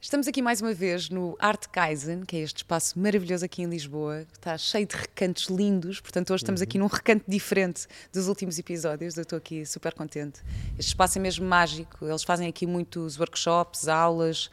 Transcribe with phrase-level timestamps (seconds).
[0.00, 3.66] Estamos aqui mais uma vez no Art Kaizen, que é este espaço maravilhoso aqui em
[3.66, 6.00] Lisboa, que está cheio de recantos lindos.
[6.00, 9.16] Portanto, hoje estamos aqui num recanto diferente dos últimos episódios.
[9.16, 10.40] Eu estou aqui super contente.
[10.78, 12.06] Este espaço é mesmo mágico.
[12.06, 14.48] Eles fazem aqui muitos workshops, aulas,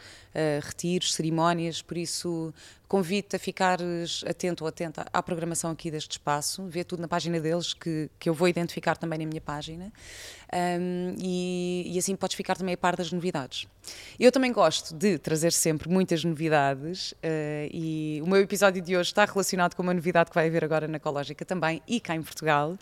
[0.61, 1.81] retiros, cerimónias.
[1.81, 2.53] Por isso,
[2.87, 7.39] convido-te a ficares atento ou atenta à programação aqui deste espaço, vê tudo na página
[7.39, 9.91] deles, que, que eu vou identificar também na minha página,
[10.79, 13.67] um, e, e, assim podes ficar também a par das novidades.
[14.19, 17.15] Eu também gosto de trazer sempre muitas novidades, uh,
[17.71, 20.87] e o meu episódio de hoje está relacionado com uma novidade que vai haver agora
[20.87, 22.77] na Ecológica também, e cá em Portugal.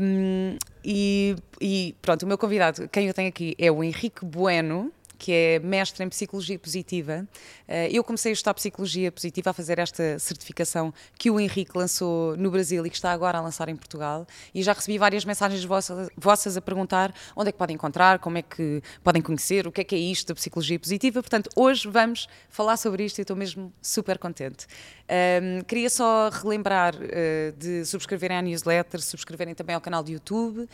[0.00, 4.92] Um, e, e pronto, o meu convidado, quem eu tenho aqui, é o Henrique Bueno,
[5.18, 7.26] que é mestre em Psicologia Positiva.
[7.68, 12.36] Eh, eu comecei a estudar Psicologia Positiva, a fazer esta certificação que o Henrique lançou
[12.36, 14.26] no Brasil e que está agora a lançar em Portugal.
[14.54, 18.42] E já recebi várias mensagens vossas, a perguntar onde é que podem encontrar, como é
[18.42, 21.22] que podem conhecer, o que é que é isto da Psicologia Positiva.
[21.22, 24.66] Portanto, hoje vamos falar sobre isto e estou mesmo super contente.
[25.08, 30.68] Um, queria só relembrar uh, de subscreverem à newsletter, subscreverem também ao canal de YouTube,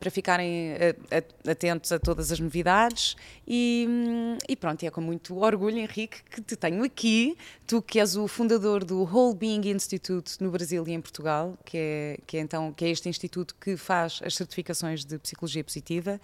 [0.00, 3.16] para ficarem uh, atentos a todas as novidades.
[3.46, 3.57] E,
[4.48, 7.36] e, pronto, é com muito orgulho, Henrique, que te tenho aqui.
[7.66, 11.76] Tu que és o fundador do Whole Being Institute no Brasil e em Portugal, que
[11.76, 16.18] é, que é então que é este instituto que faz as certificações de psicologia positiva,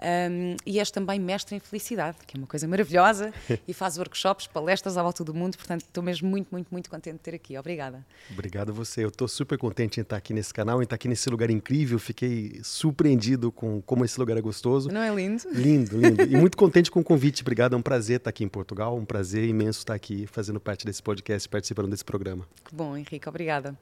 [0.00, 3.32] um, e és também mestre em felicidade, que é uma coisa maravilhosa,
[3.66, 5.56] e faz workshops, palestras à volta do mundo.
[5.56, 7.56] Portanto, estou mesmo muito, muito, muito contente de ter aqui.
[7.56, 8.04] Obrigada.
[8.30, 9.04] Obrigado você.
[9.04, 11.98] Eu estou super contente em estar aqui nesse canal, em estar aqui nesse lugar incrível.
[11.98, 14.90] Fiquei surpreendido com como esse lugar é gostoso.
[14.90, 15.42] Não é lindo?
[15.52, 16.22] Lindo, lindo.
[16.22, 17.42] e muito contente com o convite.
[17.42, 17.74] Obrigado.
[17.74, 18.96] É um prazer estar aqui em Portugal.
[18.96, 22.46] Um prazer imenso estar aqui fazendo parte desse podcast, participando desse programa.
[22.64, 23.28] Que bom, Henrique.
[23.28, 23.76] Obrigada.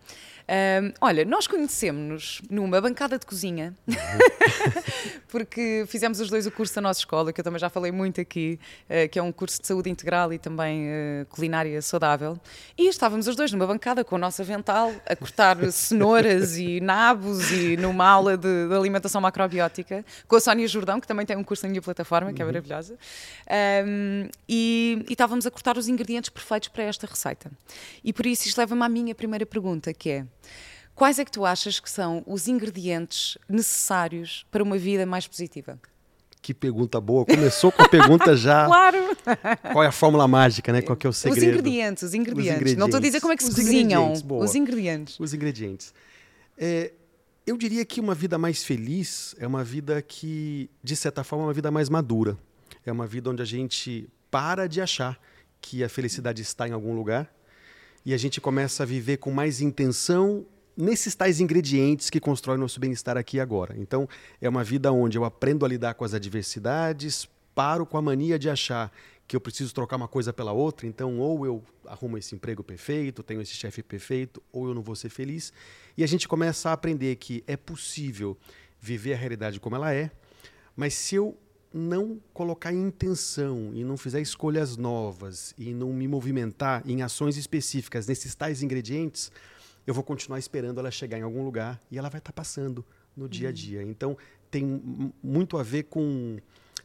[0.48, 3.94] Um, olha, nós conhecemos-nos numa bancada de cozinha, uhum.
[5.28, 8.20] porque fizemos os dois o curso da nossa escola, que eu também já falei muito
[8.20, 12.38] aqui, uh, que é um curso de saúde integral e também uh, culinária saudável.
[12.78, 17.50] E estávamos os dois numa bancada com o nosso avental a cortar cenouras e nabos
[17.50, 21.42] e numa aula de, de, alimentação macrobiótica com a Sónia Jordão, que também tem um
[21.42, 22.50] curso na minha plataforma, que é uhum.
[22.86, 22.98] Maravilhosa.
[23.86, 27.50] Um, e, e estávamos a cortar os ingredientes perfeitos para esta receita.
[28.04, 30.26] E por isso isto leva-me à minha primeira pergunta, que é
[30.94, 35.78] Quais é que tu achas que são os ingredientes necessários para uma vida mais positiva?
[36.40, 37.26] Que pergunta boa.
[37.26, 38.64] Começou com a pergunta já.
[38.64, 38.96] claro!
[39.72, 40.80] Qual é a fórmula mágica, né?
[40.80, 41.36] Qual é o segredo?
[41.36, 42.50] Os ingredientes, os ingredientes.
[42.50, 42.78] Os ingredientes.
[42.78, 44.14] Não estou a dizer como é que se os cozinham.
[44.14, 45.20] Ingredientes, os ingredientes.
[45.20, 45.94] Os ingredientes.
[46.56, 46.92] É,
[47.46, 51.46] eu diria que uma vida mais feliz é uma vida que, de certa forma, é
[51.48, 52.38] uma vida mais madura.
[52.84, 55.18] É uma vida onde a gente para de achar
[55.60, 57.32] que a felicidade está em algum lugar
[58.04, 62.78] e a gente começa a viver com mais intenção nesses tais ingredientes que constroem nosso
[62.78, 63.74] bem-estar aqui e agora.
[63.78, 64.08] Então,
[64.40, 68.38] é uma vida onde eu aprendo a lidar com as adversidades, paro com a mania
[68.38, 68.92] de achar
[69.26, 73.22] que eu preciso trocar uma coisa pela outra, então ou eu arrumo esse emprego perfeito,
[73.22, 75.52] tenho esse chefe perfeito, ou eu não vou ser feliz.
[75.96, 78.36] E a gente começa a aprender que é possível
[78.78, 80.12] viver a realidade como ela é,
[80.76, 81.36] mas se eu
[81.72, 88.06] não colocar intenção e não fizer escolhas novas e não me movimentar em ações específicas
[88.06, 89.30] nesses tais ingredientes,
[89.86, 92.84] eu vou continuar esperando ela chegar em algum lugar e ela vai estar tá passando
[93.16, 93.54] no dia a uhum.
[93.54, 93.82] dia.
[93.82, 94.18] Então,
[94.50, 94.82] tem
[95.22, 96.38] muito a ver com,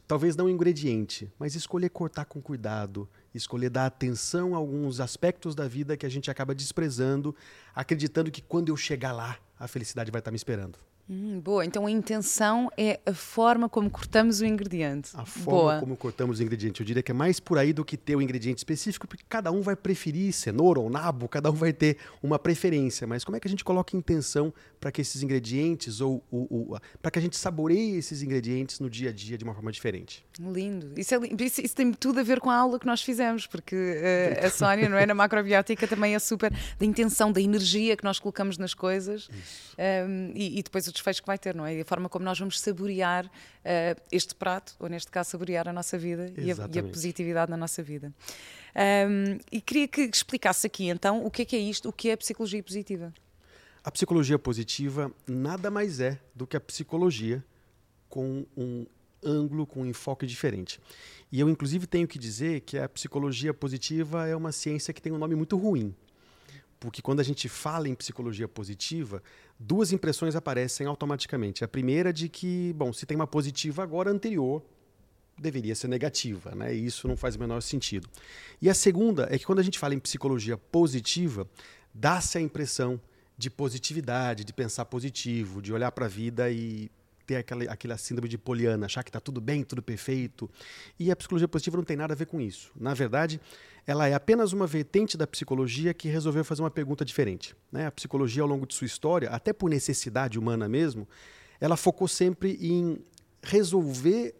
[0.06, 5.66] talvez não ingrediente, mas escolher cortar com cuidado, escolher dar atenção a alguns aspectos da
[5.66, 7.34] vida que a gente acaba desprezando,
[7.74, 10.78] acreditando que quando eu chegar lá, a felicidade vai estar tá me esperando.
[11.14, 15.10] Hum, boa, então a intenção é a forma como cortamos o ingrediente.
[15.12, 15.80] A forma boa.
[15.80, 16.80] como cortamos o ingrediente.
[16.80, 19.52] Eu diria que é mais por aí do que ter o ingrediente específico, porque cada
[19.52, 23.06] um vai preferir cenoura ou nabo, cada um vai ter uma preferência.
[23.06, 26.80] Mas como é que a gente coloca intenção para que esses ingredientes, ou, ou, ou
[27.02, 30.24] para que a gente saboreie esses ingredientes no dia a dia de uma forma diferente?
[30.40, 30.98] Lindo.
[30.98, 33.76] Isso, é, isso, isso tem tudo a ver com a aula que nós fizemos, porque
[33.76, 35.04] uh, a Sónia, não é?
[35.04, 39.28] Na macrobiótica também é super da intenção, da energia que nós colocamos nas coisas
[39.78, 41.76] um, e, e depois o desfecho que vai ter, não é?
[41.76, 45.72] E a forma como nós vamos saborear uh, este prato, ou neste caso, saborear a
[45.72, 48.12] nossa vida e a, e a, positividade na nossa vida.
[48.74, 52.08] Um, e queria que explicasse aqui então o que é, que é isto, o que
[52.08, 53.12] é a psicologia positiva.
[53.84, 57.44] A psicologia positiva nada mais é do que a psicologia
[58.08, 58.86] com um
[59.24, 60.80] ângulo, com um enfoque diferente.
[61.30, 65.12] E eu, inclusive, tenho que dizer que a psicologia positiva é uma ciência que tem
[65.12, 65.94] um nome muito ruim
[66.82, 69.22] porque quando a gente fala em psicologia positiva,
[69.56, 71.62] duas impressões aparecem automaticamente.
[71.62, 74.60] A primeira de que, bom, se tem uma positiva agora, anterior
[75.38, 76.74] deveria ser negativa, né?
[76.74, 78.08] E isso não faz o menor sentido.
[78.60, 81.48] E a segunda é que quando a gente fala em psicologia positiva,
[81.94, 83.00] dá-se a impressão
[83.38, 86.90] de positividade, de pensar positivo, de olhar para a vida e
[87.26, 90.50] ter aquela, aquela síndrome de Poliana, achar que está tudo bem, tudo perfeito.
[90.98, 92.72] E a psicologia positiva não tem nada a ver com isso.
[92.76, 93.40] Na verdade,
[93.86, 97.54] ela é apenas uma vertente da psicologia que resolveu fazer uma pergunta diferente.
[97.70, 97.86] Né?
[97.86, 101.08] A psicologia, ao longo de sua história, até por necessidade humana mesmo,
[101.60, 102.98] ela focou sempre em
[103.42, 104.34] resolver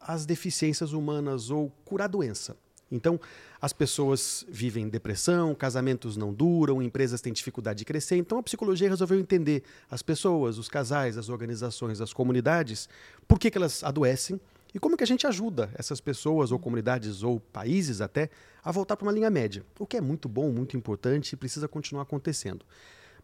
[0.00, 2.56] as deficiências humanas ou curar doença.
[2.94, 3.20] Então,
[3.60, 8.16] as pessoas vivem depressão, casamentos não duram, empresas têm dificuldade de crescer.
[8.16, 12.88] Então, a psicologia resolveu entender as pessoas, os casais, as organizações, as comunidades,
[13.26, 14.40] por que, que elas adoecem
[14.72, 18.30] e como que a gente ajuda essas pessoas ou comunidades ou países até
[18.62, 21.68] a voltar para uma linha média, o que é muito bom, muito importante e precisa
[21.68, 22.64] continuar acontecendo.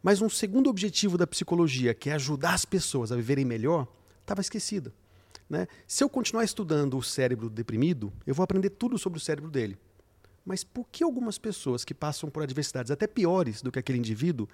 [0.03, 3.87] Mas um segundo objetivo da psicologia, que é ajudar as pessoas a viverem melhor,
[4.23, 4.93] estava esquecida.
[5.51, 5.67] Né?
[5.85, 9.77] Se eu continuar estudando o cérebro deprimido, eu vou aprender tudo sobre o cérebro dele.
[10.47, 14.49] Mas por que algumas pessoas que passam por adversidades até piores do que aquele indivíduo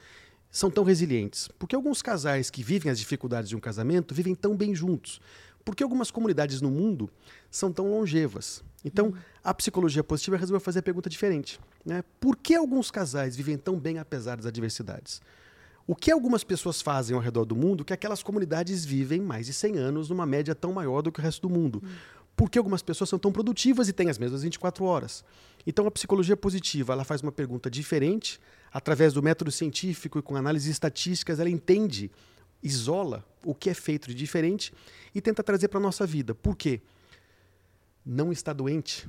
[0.51, 1.49] são tão resilientes?
[1.59, 5.21] Por que alguns casais que vivem as dificuldades de um casamento vivem tão bem juntos?
[5.63, 7.11] Por que algumas comunidades no mundo
[7.51, 8.65] são tão longevas?
[8.85, 9.13] Então,
[9.45, 11.61] a psicologia positiva resolveu fazer a pergunta diferente.
[11.85, 12.03] Né?
[12.21, 15.21] Por que alguns casais vivem tão bem apesar das adversidades?
[15.87, 19.53] O que algumas pessoas fazem ao redor do mundo que aquelas comunidades vivem mais de
[19.53, 21.83] 100 anos numa média tão maior do que o resto do mundo?
[21.85, 21.89] Hum.
[22.37, 25.25] Por que algumas pessoas são tão produtivas e têm as mesmas 24 horas?
[25.67, 28.39] Então, a psicologia positiva ela faz uma pergunta diferente,
[28.71, 32.11] através do método científico e com análises estatísticas, ela entende,
[32.63, 34.73] isola o que é feito de diferente
[35.15, 36.35] e tenta trazer para a nossa vida.
[36.35, 36.83] Por quê?
[38.05, 39.09] Não estar doente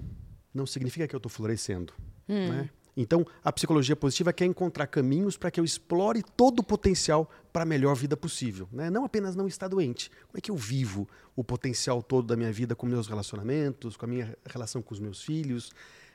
[0.53, 1.93] não significa que eu estou florescendo.
[2.29, 2.49] Hum.
[2.49, 2.69] Né?
[2.99, 7.61] Então, a psicologia positiva quer encontrar caminhos para que eu explore todo o potencial para
[7.61, 8.67] a melhor vida possível.
[8.71, 8.89] Né?
[8.89, 10.09] Não apenas não estar doente.
[10.09, 14.05] Como é que eu vivo o potencial todo da minha vida com meus relacionamentos, com
[14.05, 15.71] a minha relação com os meus filhos,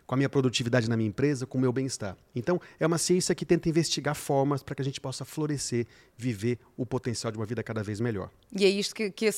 [0.06, 2.16] com a minha produtividade na minha empresa, com o meu bem-estar.
[2.34, 6.58] Então, é uma ciência que tenta investigar formas para que a gente possa florescer, viver
[6.76, 8.30] o potencial de uma vida cada vez melhor.
[8.54, 9.32] E é isto que, que a,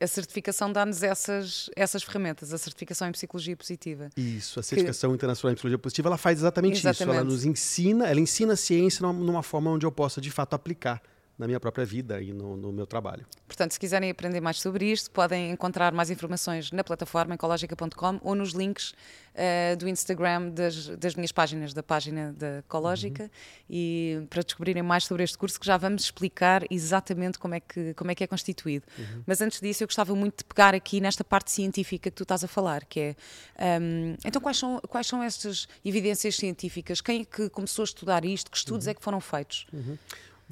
[0.00, 4.10] a, certificação dá-nos essas, essas ferramentas, a certificação em psicologia positiva.
[4.16, 5.16] Isso, a certificação que...
[5.16, 7.10] internacional em psicologia positiva, ela faz exatamente, exatamente, isso.
[7.10, 10.54] Ela nos ensina, ela ensina a ciência numa, numa forma onde eu possa de fato
[10.54, 11.02] aplicar
[11.38, 13.26] na minha própria vida e no, no, meu trabalho.
[13.46, 18.34] Portanto, se quiserem aprender mais sobre isto, podem encontrar mais informações na plataforma ecologica.com ou
[18.34, 18.90] nos links
[19.34, 23.30] uh, do Instagram das, das, minhas páginas, da página da Ecológica, uhum.
[23.68, 27.94] e para descobrirem mais sobre este curso que já vamos explicar exatamente como é que,
[27.94, 28.86] como é, que é constituído.
[28.98, 29.22] Uhum.
[29.26, 32.44] Mas antes disso, eu gostava muito de pegar aqui nesta parte científica que tu estás
[32.44, 37.00] a falar, que é um, então quais são, quais são estas evidências científicas?
[37.00, 38.50] Quem é que começou a estudar isto?
[38.50, 38.90] Que estudos uhum.
[38.90, 39.66] é que foram feitos?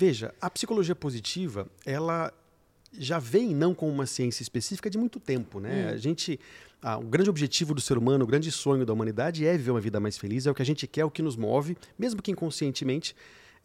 [0.00, 2.32] Veja, a psicologia positiva, ela
[2.90, 5.88] já vem não com uma ciência específica de muito tempo, né?
[5.90, 5.92] Hum.
[5.92, 6.40] A gente,
[6.80, 9.80] ah, o grande objetivo do ser humano, o grande sonho da humanidade é viver uma
[9.80, 12.22] vida mais feliz, é o que a gente quer, é o que nos move, mesmo
[12.22, 13.14] que inconscientemente.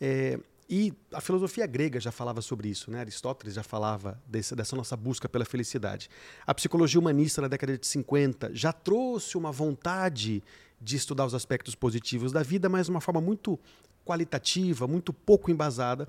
[0.02, 0.38] É,
[0.70, 3.00] e a filosofia grega já falava sobre isso, né?
[3.00, 6.10] Aristóteles já falava desse, dessa nossa busca pela felicidade.
[6.46, 10.44] A psicologia humanista na década de 50 já trouxe uma vontade
[10.82, 13.58] de estudar os aspectos positivos da vida, mas de uma forma muito
[14.06, 16.08] qualitativa, muito pouco embasada.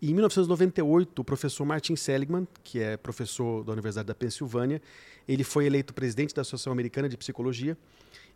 [0.00, 4.80] E em 1998, o professor Martin Seligman, que é professor da Universidade da Pensilvânia,
[5.28, 7.76] ele foi eleito presidente da Associação Americana de Psicologia.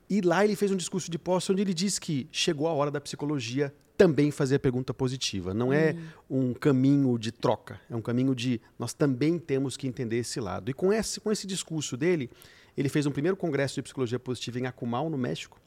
[0.09, 2.91] E lá ele fez um discurso de posse onde ele disse que chegou a hora
[2.91, 5.53] da psicologia também fazer a pergunta positiva.
[5.53, 5.97] Não é
[6.31, 6.51] hum.
[6.51, 10.71] um caminho de troca, é um caminho de nós também temos que entender esse lado.
[10.71, 12.31] E com esse, com esse discurso dele,
[12.77, 15.59] ele fez um primeiro congresso de psicologia positiva em Acumal, no México,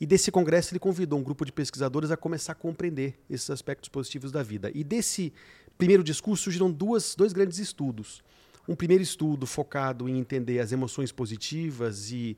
[0.00, 3.88] e desse congresso ele convidou um grupo de pesquisadores a começar a compreender esses aspectos
[3.88, 4.70] positivos da vida.
[4.74, 5.32] E desse
[5.76, 8.22] primeiro discurso surgiram duas, dois grandes estudos.
[8.68, 12.36] Um primeiro estudo focado em entender as emoções positivas e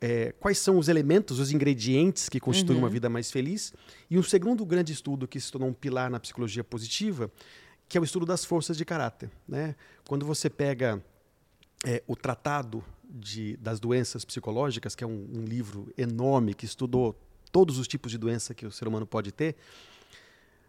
[0.00, 2.84] é, quais são os elementos, os ingredientes que constituem uhum.
[2.84, 3.72] uma vida mais feliz.
[4.10, 7.30] E um segundo grande estudo que se tornou um pilar na psicologia positiva,
[7.88, 9.30] que é o estudo das forças de caráter.
[9.46, 9.74] Né?
[10.06, 11.02] Quando você pega
[11.84, 17.16] é, o tratado de, das doenças psicológicas, que é um, um, livro enorme que estudou
[17.50, 19.56] todos os tipos de doença que o ser humano pode ter,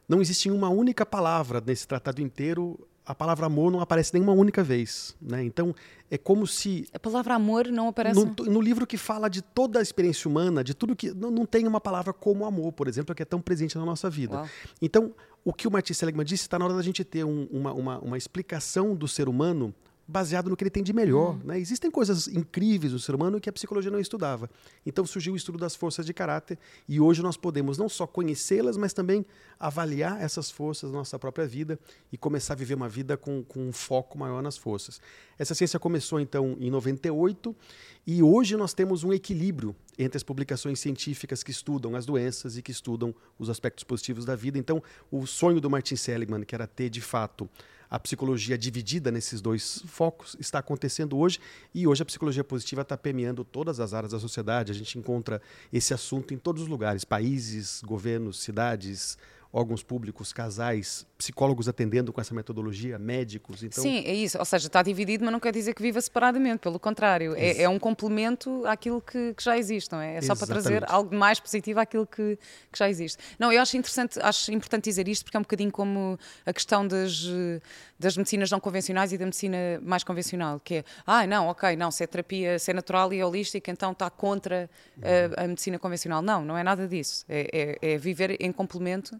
[0.08, 2.80] não existe uma única palavra nesse tratado inteiro.
[3.06, 5.16] A palavra amor não aparece nenhuma única vez.
[5.22, 5.44] Né?
[5.44, 5.74] Então,
[6.10, 6.88] é como se.
[6.92, 8.20] A palavra amor não aparece.
[8.20, 11.12] No, no livro que fala de toda a experiência humana, de tudo que.
[11.12, 14.10] Não, não tem uma palavra como amor, por exemplo, que é tão presente na nossa
[14.10, 14.38] vida.
[14.38, 14.50] Uau.
[14.82, 15.14] Então,
[15.46, 18.00] o que o Martin Seligman disse está na hora da gente ter um, uma, uma,
[18.00, 19.74] uma explicação do ser humano
[20.10, 21.36] baseado no que ele tem de melhor.
[21.36, 21.42] Uhum.
[21.46, 21.60] Né?
[21.60, 24.50] Existem coisas incríveis no ser humano que a psicologia não estudava.
[24.86, 28.76] Então surgiu o estudo das forças de caráter e hoje nós podemos não só conhecê-las,
[28.76, 29.24] mas também
[29.60, 31.80] avaliar essas forças na nossa própria vida
[32.12, 35.00] e começar a viver uma vida com, com um foco maior nas forças.
[35.38, 37.56] Essa ciência começou então em 98
[38.08, 42.64] e hoje nós temos um equilíbrio entre as publicações científicas que estudam as doenças e
[42.64, 44.58] que estudam os aspectos positivos da vida.
[44.58, 47.48] Então, o sonho do Martin Seligman, que era ter de fato
[47.90, 51.40] a psicologia dividida nesses dois focos está acontecendo hoje
[51.74, 54.72] e hoje a psicologia positiva está permeando todas as áreas da sociedade.
[54.72, 55.42] A gente encontra
[55.74, 59.18] esse assunto em todos os lugares, países, governos, cidades,
[59.52, 63.64] órgãos públicos, casais, psicólogos atendendo com essa metodologia, médicos.
[63.64, 63.82] Então...
[63.82, 64.38] Sim, é isso.
[64.38, 66.60] Ou seja, está dividido, mas não quer dizer que viva separadamente.
[66.60, 70.18] Pelo contrário, é, é um complemento àquilo que, que, já existe, não é?
[70.18, 70.48] É só Exatamente.
[70.48, 72.38] para trazer algo mais positivo àquilo que,
[72.72, 73.18] que, já existe.
[73.40, 76.88] Não, eu acho interessante, acho importante dizer isto porque é um bocadinho como a questão
[76.88, 77.28] das,
[77.98, 81.90] das medicinas não convencionais e da medicina mais convencional, que é, ah, não, ok, não,
[81.90, 84.70] se é terapia, se é natural e holística, então está contra
[85.02, 86.22] a, a medicina convencional.
[86.22, 87.26] Não, não é nada disso.
[87.28, 89.20] É, é, é viver em complemento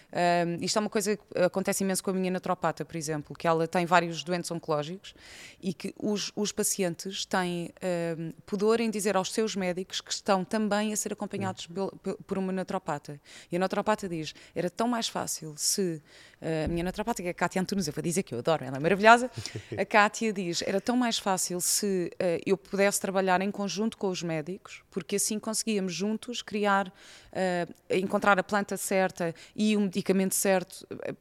[0.11, 3.47] um, isto é uma coisa que acontece imenso com a minha naturopata, por exemplo, que
[3.47, 5.13] ela tem vários doentes oncológicos
[5.61, 7.71] e que os, os pacientes têm
[8.17, 11.91] um, pudor em dizer aos seus médicos que estão também a ser acompanhados por,
[12.27, 13.19] por uma naturopata.
[13.51, 16.01] E a naturopata diz: era tão mais fácil se
[16.41, 18.77] a minha naturopata, que é a Cátia Antunes, eu vou dizer que eu adoro, ela
[18.77, 19.29] é maravilhosa.
[19.77, 24.09] A Cátia diz: era tão mais fácil se uh, eu pudesse trabalhar em conjunto com
[24.09, 29.87] os médicos, porque assim conseguíamos juntos criar, uh, encontrar a planta certa e o
[30.33, 30.85] certo.
[30.91, 31.15] Uh,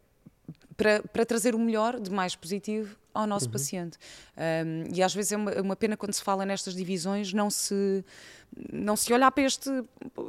[0.76, 3.52] para, para, trazer o melhor de mais positivo ao nosso uhum.
[3.52, 3.99] paciente.
[4.37, 8.02] Um, e às vezes é uma, uma, pena quando se fala nestas divisões não se
[8.72, 9.70] não se olhar para este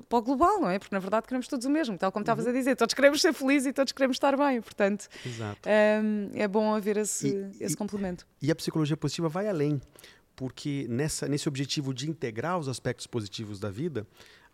[0.10, 0.78] para o global, não é?
[0.78, 2.52] Porque na verdade queremos todos o mesmo, tal como estavas uhum.
[2.52, 6.76] a dizer, todos queremos ser felizes e todos queremos estar bem, portanto um, é bom
[6.76, 8.28] haver esse, e, esse e, complemento.
[8.42, 9.82] E a psicologia positiva vai além,
[10.36, 14.06] porque nessa, nesse objetivo de integrar os aspectos positivos da vida,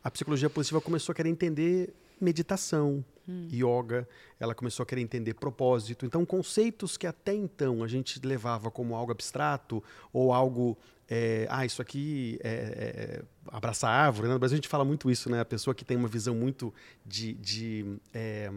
[0.04, 3.48] a psicologia positiva começou a querer entender meditação, hum.
[3.52, 4.08] yoga,
[4.40, 6.06] ela começou a querer entender propósito.
[6.06, 10.78] Então, conceitos que até então a gente levava como algo abstrato ou algo.
[11.10, 14.28] É, ah, isso aqui é, é, abraçar árvore.
[14.28, 14.34] Né?
[14.34, 15.40] No Brasil a gente fala muito isso, né?
[15.40, 16.74] A pessoa que tem uma visão muito
[17.06, 17.34] de.
[17.34, 18.52] de é,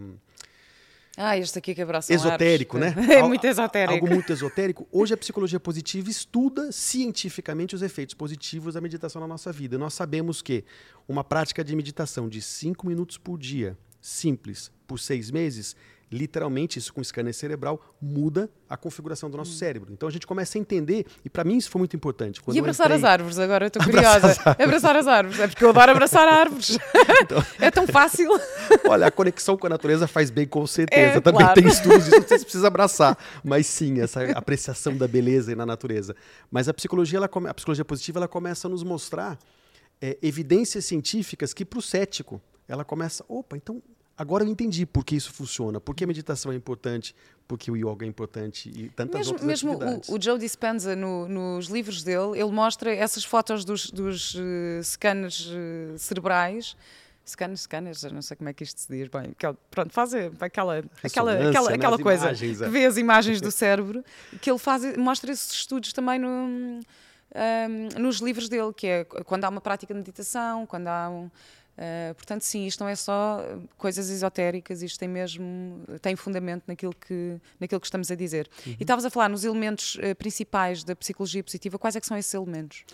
[1.22, 2.94] ah, este aqui que abraça Esotérico, né?
[3.10, 3.92] É muito esotérico.
[3.92, 4.88] Algo muito esotérico.
[4.90, 9.76] Hoje a psicologia positiva estuda cientificamente os efeitos positivos da meditação na nossa vida.
[9.76, 10.64] Nós sabemos que
[11.06, 15.76] uma prática de meditação de cinco minutos por dia, simples, por seis meses,
[16.10, 19.58] literalmente, isso com scanner cerebral, muda a configuração do nosso hum.
[19.58, 19.92] cérebro.
[19.92, 22.40] Então a gente começa a entender, e para mim isso foi muito importante.
[22.52, 22.98] e abraçar entrei...
[22.98, 24.28] as árvores, agora eu estou curiosa.
[24.28, 26.78] As abraçar as árvores, é porque eu adoro abraçar árvores.
[27.22, 27.44] Então...
[27.60, 28.28] é tão fácil.
[28.88, 31.18] Olha, a conexão com a natureza faz bem com certeza.
[31.18, 31.60] É, Também claro.
[31.60, 33.16] tem estudos disso, se precisa abraçar.
[33.44, 36.16] Mas sim, essa apreciação da beleza e na natureza.
[36.50, 39.38] Mas a psicologia, ela, a psicologia positiva, ela começa a nos mostrar
[40.00, 43.82] é, evidências científicas que para o cético, ela começa, opa, então
[44.20, 47.14] Agora eu entendi por que isso funciona, por que a meditação é importante,
[47.48, 50.10] por que o yoga é importante e tantas mesmo, outras mesmo atividades.
[50.10, 54.34] Mesmo o, o Joe Dispenza, no, nos livros dele, ele mostra essas fotos dos, dos
[54.34, 56.76] uh, scanners uh, cerebrais,
[57.26, 59.34] scanners, scanners, não sei como é que isto se diz, bem,
[59.70, 62.64] pronto, faz aquela, aquela, aquela, aquela coisa imagens, é.
[62.66, 64.04] que vê as imagens do cérebro,
[64.42, 66.80] que ele faz, mostra esses estudos também no, um,
[67.98, 71.30] nos livros dele, que é quando há uma prática de meditação, quando há um
[71.80, 73.42] Uh, portanto, sim, isto não é só
[73.78, 78.50] coisas esotéricas, isto tem mesmo tem fundamento naquilo que, naquilo que estamos a dizer.
[78.66, 78.76] Uhum.
[78.78, 82.18] E estavas a falar nos elementos uh, principais da psicologia positiva, quais é que são
[82.18, 82.84] esses elementos?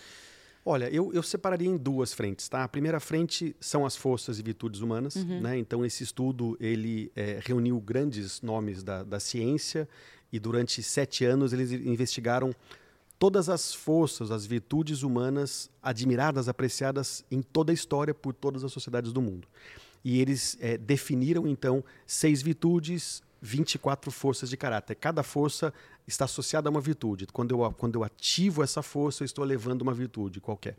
[0.65, 2.63] Olha, eu, eu separaria em duas frentes, tá?
[2.63, 5.41] A primeira frente são as forças e virtudes humanas, uhum.
[5.41, 5.59] né?
[5.59, 9.89] Então esse estudo ele é, reuniu grandes nomes da, da ciência
[10.33, 12.55] e durante sete anos eles investigaram
[13.19, 18.73] todas as forças, as virtudes humanas admiradas, apreciadas em toda a história por todas as
[18.73, 19.49] sociedades do mundo.
[20.05, 24.95] E eles é, definiram, então, seis virtudes, 24 forças de caráter.
[24.95, 25.73] Cada força
[26.07, 27.27] está associada a uma virtude.
[27.27, 30.77] Quando eu, quando eu ativo essa força, eu estou levando uma virtude qualquer.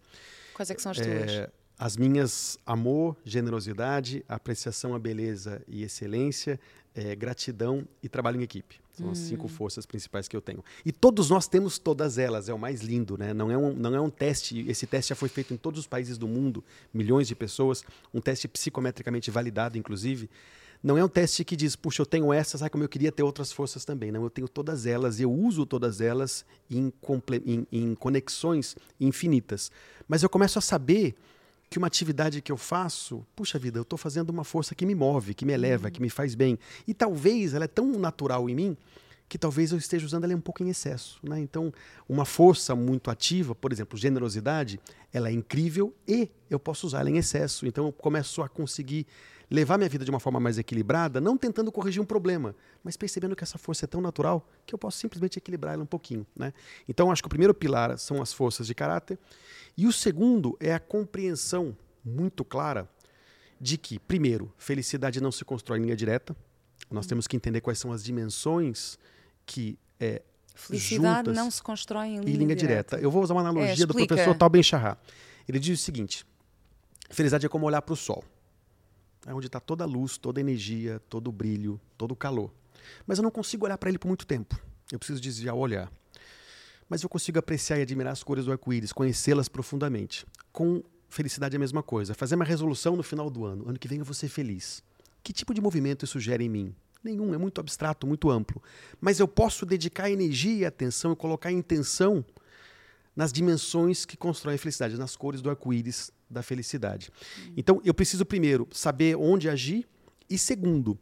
[0.54, 1.08] Quais é que são as tuas?
[1.08, 6.60] É, as minhas, amor, generosidade, apreciação à beleza e excelência,
[6.98, 8.76] é, gratidão e trabalho em equipe.
[8.92, 9.12] São hum.
[9.12, 9.50] as cinco hum.
[9.50, 10.64] forças principais que eu tenho.
[10.84, 13.34] E todos nós temos todas elas, é o mais lindo, né?
[13.34, 15.88] Não é um, não é um teste, esse teste já foi feito em todos os
[15.88, 20.28] países do mundo, milhões de pessoas, um teste psicometricamente validado, inclusive.
[20.82, 23.24] Não é um teste que diz, puxa, eu tenho essas, ai como eu queria ter
[23.24, 24.12] outras forças também.
[24.12, 26.92] Não, eu tenho todas elas, eu uso todas elas em,
[27.46, 29.72] em, em conexões infinitas.
[30.08, 31.16] Mas eu começo a saber
[31.70, 34.96] que uma atividade que eu faço, puxa vida, eu estou fazendo uma força que me
[34.96, 35.92] move, que me eleva, uhum.
[35.92, 36.58] que me faz bem.
[36.88, 38.78] E talvez ela é tão natural em mim
[39.30, 41.20] que talvez eu esteja usando ela um pouco em excesso.
[41.22, 41.40] Né?
[41.40, 41.74] Então,
[42.08, 44.80] uma força muito ativa, por exemplo, generosidade,
[45.12, 47.66] ela é incrível e eu posso usar ela em excesso.
[47.66, 49.06] Então, eu começo a conseguir
[49.50, 53.36] levar minha vida de uma forma mais equilibrada, não tentando corrigir um problema, mas percebendo
[53.36, 56.26] que essa força é tão natural que eu posso simplesmente equilibrar ela um pouquinho.
[56.36, 56.54] Né?
[56.88, 59.18] Então, acho que o primeiro pilar são as forças de caráter.
[59.78, 62.90] E o segundo é a compreensão muito clara
[63.60, 66.36] de que, primeiro, felicidade não se constrói em linha direta.
[66.92, 69.00] Nós temos que entender quais são as dimensões
[69.46, 70.22] que é,
[70.58, 72.98] Felicidade juntas não se constrói em linha, linha direta.
[72.98, 74.64] Eu vou usar uma analogia É, do professor Tal Ben.
[75.48, 76.26] Ele diz o seguinte:
[77.12, 78.24] felicidade é como olhar para o sol.
[79.28, 82.50] É onde está toda a luz, toda a energia, todo o brilho, todo o calor.
[83.06, 84.58] Mas eu não consigo olhar para ele por muito tempo.
[84.90, 85.92] Eu preciso desviar o olhar.
[86.90, 90.26] Mas eu consigo apreciar e admirar as cores do arco-íris, conhecê-las profundamente.
[90.54, 92.14] Com felicidade é a mesma coisa.
[92.14, 93.68] Fazer uma resolução no final do ano.
[93.68, 94.82] Ano que vem eu vou ser feliz.
[95.22, 96.74] Que tipo de movimento isso gera em mim?
[97.04, 98.64] Nenhum, é muito abstrato, muito amplo.
[99.00, 102.24] Mas eu posso dedicar energia e atenção e colocar intenção
[103.18, 107.10] nas dimensões que constroem a felicidade, nas cores do arco-íris da felicidade.
[107.58, 109.88] Então, eu preciso, primeiro, saber onde agir,
[110.30, 110.96] e segundo,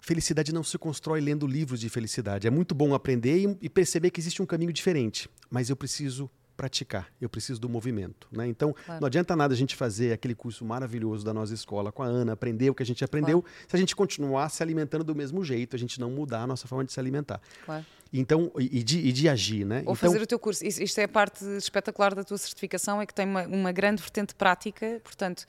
[0.00, 2.46] felicidade não se constrói lendo livros de felicidade.
[2.46, 7.08] É muito bom aprender e, perceber que existe um caminho diferente, mas eu preciso praticar,
[7.20, 8.26] eu preciso do movimento.
[8.32, 8.46] Né?
[8.46, 9.00] Então, Claro.
[9.00, 12.32] não adianta nada a gente fazer aquele curso maravilhoso da nossa escola com a Ana,
[12.32, 15.76] aprender o que a gente aprendeu, se a gente continuar se alimentando do mesmo jeito,
[15.76, 17.40] a gente não mudar a nossa forma de se alimentar.
[17.64, 17.84] Claro.
[18.12, 19.76] Então, e, de, e de agir, né?
[19.78, 20.66] Ou então, fazer o teu curso.
[20.66, 24.34] Isto, é a parte espetacular da tua certificação, é que tem uma, uma grande vertente
[24.34, 25.46] prática, portanto,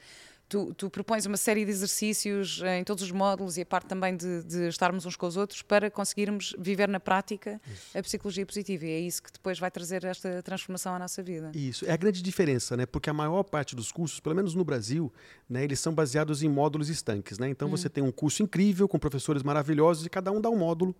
[0.51, 3.87] tu, tu propões uma série de exercícios eh, em todos os módulos e a parte
[3.87, 7.59] também de, de estarmos uns com os outros para conseguirmos viver na prática
[7.95, 8.85] a psicologia positiva.
[8.85, 11.51] E é isso que depois vai trazer esta transformação à nossa vida.
[11.55, 12.85] Isso, é a grande diferença, né?
[12.85, 15.11] Porque a maior parte dos cursos, pelo menos no Brasil,
[15.49, 17.47] né, eles são baseados em módulos estanques, né?
[17.47, 20.93] Então você tem um curso incrível com professores maravilhosos e cada um dá um módulo.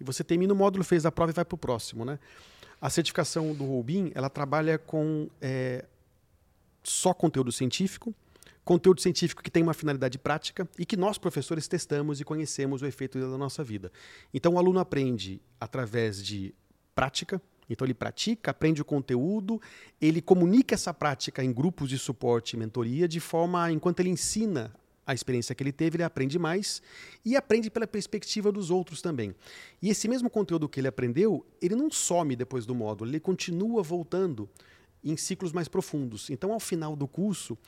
[0.00, 2.18] E você termina o módulo, fez a prova e vai para o próximo, né?
[2.80, 5.84] A certificação do Rubin, ela trabalha com é,
[6.82, 8.14] só conteúdo científico,
[8.64, 12.86] conteúdo científico que tem uma finalidade prática e que nós, professores, testamos e conhecemos o
[12.86, 13.92] efeito da nossa vida.
[14.32, 16.54] Então, o aluno aprende através de
[16.94, 19.60] prática, então ele pratica, aprende o conteúdo,
[20.00, 24.74] ele comunica essa prática em grupos de suporte e mentoria, de forma, enquanto ele ensina
[25.06, 26.82] a experiência que ele teve, ele aprende mais
[27.24, 29.34] e aprende pela perspectiva dos outros também.
[29.82, 33.82] E esse mesmo conteúdo que ele aprendeu, ele não some depois do módulo, ele continua
[33.82, 34.48] voltando
[35.02, 36.30] em ciclos mais profundos.
[36.30, 37.58] Então, ao final do curso,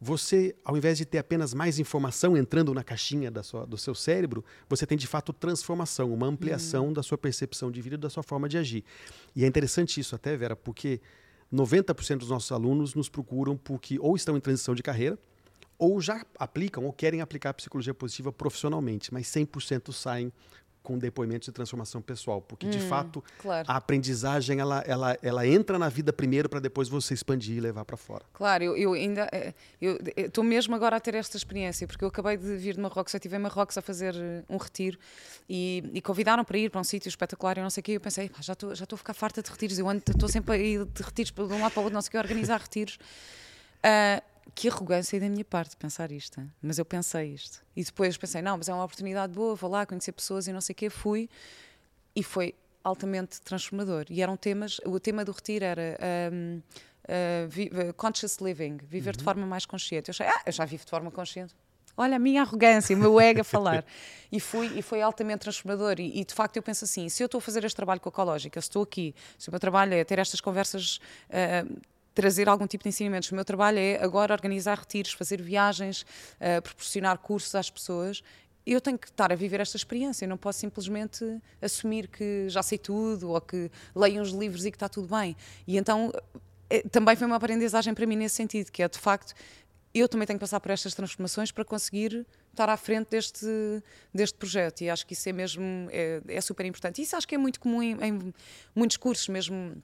[0.00, 4.44] você, ao invés de ter apenas mais informação entrando na caixinha sua, do seu cérebro,
[4.68, 8.22] você tem de fato transformação, uma ampliação da sua percepção de vida e da sua
[8.22, 8.84] forma de agir.
[9.34, 11.00] E é interessante isso até, Vera, porque
[11.52, 15.18] 90% dos nossos alunos nos procuram porque ou estão em transição de carreira,
[15.78, 20.32] ou já aplicam ou querem aplicar a psicologia positiva profissionalmente, mas 100% saem
[20.82, 23.66] com depoimentos de transformação pessoal, porque de fato claro.
[23.68, 27.84] a aprendizagem ela, ela, ela entra na vida primeiro para depois você expandir e levar
[27.84, 28.24] para fora.
[28.32, 32.08] Claro, eu, eu ainda eh, eu estou mesmo agora a ter esta experiência, porque eu
[32.08, 34.96] acabei de vir de Marrocos, eu estive em Marrocos a fazer eh, um retiro
[35.48, 37.92] e, e convidaram para ir para um sítio espetacular e não sei o quê.
[37.92, 40.28] Eu pensei, "Pá, já estou já estou a ficar farta de retiros, eu ando- estou
[40.28, 42.16] sempre a ir de retiros de um lado para o outro, não sei o quê,
[42.16, 42.96] a organizar retiros.
[43.82, 44.22] Ah,
[44.54, 47.62] que arrogância da minha parte pensar isto, mas eu pensei isto.
[47.74, 50.60] E depois pensei, não, mas é uma oportunidade boa, vou lá conhecer pessoas e não
[50.60, 50.88] sei o quê.
[50.88, 51.28] Fui
[52.14, 54.06] e foi altamente transformador.
[54.08, 55.98] E eram temas, o tema do retiro era
[56.32, 60.08] um, uh, vi- uh, conscious living, viver de forma mais consciente.
[60.08, 61.54] Eu achei, ah, eu já vivo de forma consciente.
[61.96, 63.84] Olha a minha arrogância, o meu ego a falar.
[64.30, 65.96] E, fui, e foi altamente transformador.
[65.98, 68.08] E, e, de facto eu penso assim: se eu estou a fazer este trabalho com
[68.08, 71.80] a Ecológica, se estou aqui, se o meu trabalho é ter estas conversas, uh,
[72.16, 76.00] trazer algum tipo de ensinamentos, o meu trabalho é agora organizar retiros, fazer viagens,
[76.40, 78.22] uh, proporcionar cursos às pessoas,
[78.66, 81.24] eu tenho que estar a viver esta experiência, eu não posso simplesmente
[81.60, 85.36] assumir que já sei tudo ou que leio uns livros e que está tudo bem.
[85.66, 86.10] E então
[86.70, 89.34] eh, também foi uma aprendizagem para mim nesse sentido, que é de facto
[89.94, 93.46] eu também tenho que passar por estas transformações para conseguir estar à frente deste,
[94.12, 97.00] deste projeto e acho que isso é mesmo é, é super importante.
[97.00, 98.34] Isso acho que é muito comum em, em
[98.74, 99.80] muitos cursos mesmo.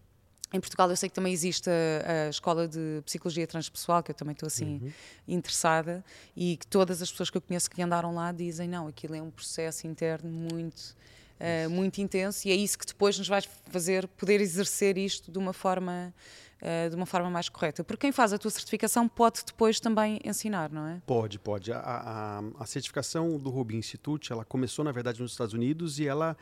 [0.53, 4.15] Em Portugal eu sei que também existe a, a escola de psicologia transpessoal, que eu
[4.15, 4.93] também estou assim
[5.27, 6.05] interessada,
[6.37, 9.23] e que todas as pessoas que eu conheço que andaram lá dizem não, aquilo é
[9.23, 10.95] um processo interno muito
[11.43, 15.39] uh, muito intenso e é isso que depois nos vai fazer poder exercer isto de
[15.39, 16.15] uma forma
[16.63, 17.83] uh, de uma forma mais correta.
[17.83, 21.03] Porque quem faz a tua certificação pode depois também ensinar, não é?
[21.07, 21.73] Pode, pode.
[21.73, 26.07] A, a, a certificação do Rubin Institute, ela começou, na verdade, nos Estados Unidos e
[26.07, 26.37] ela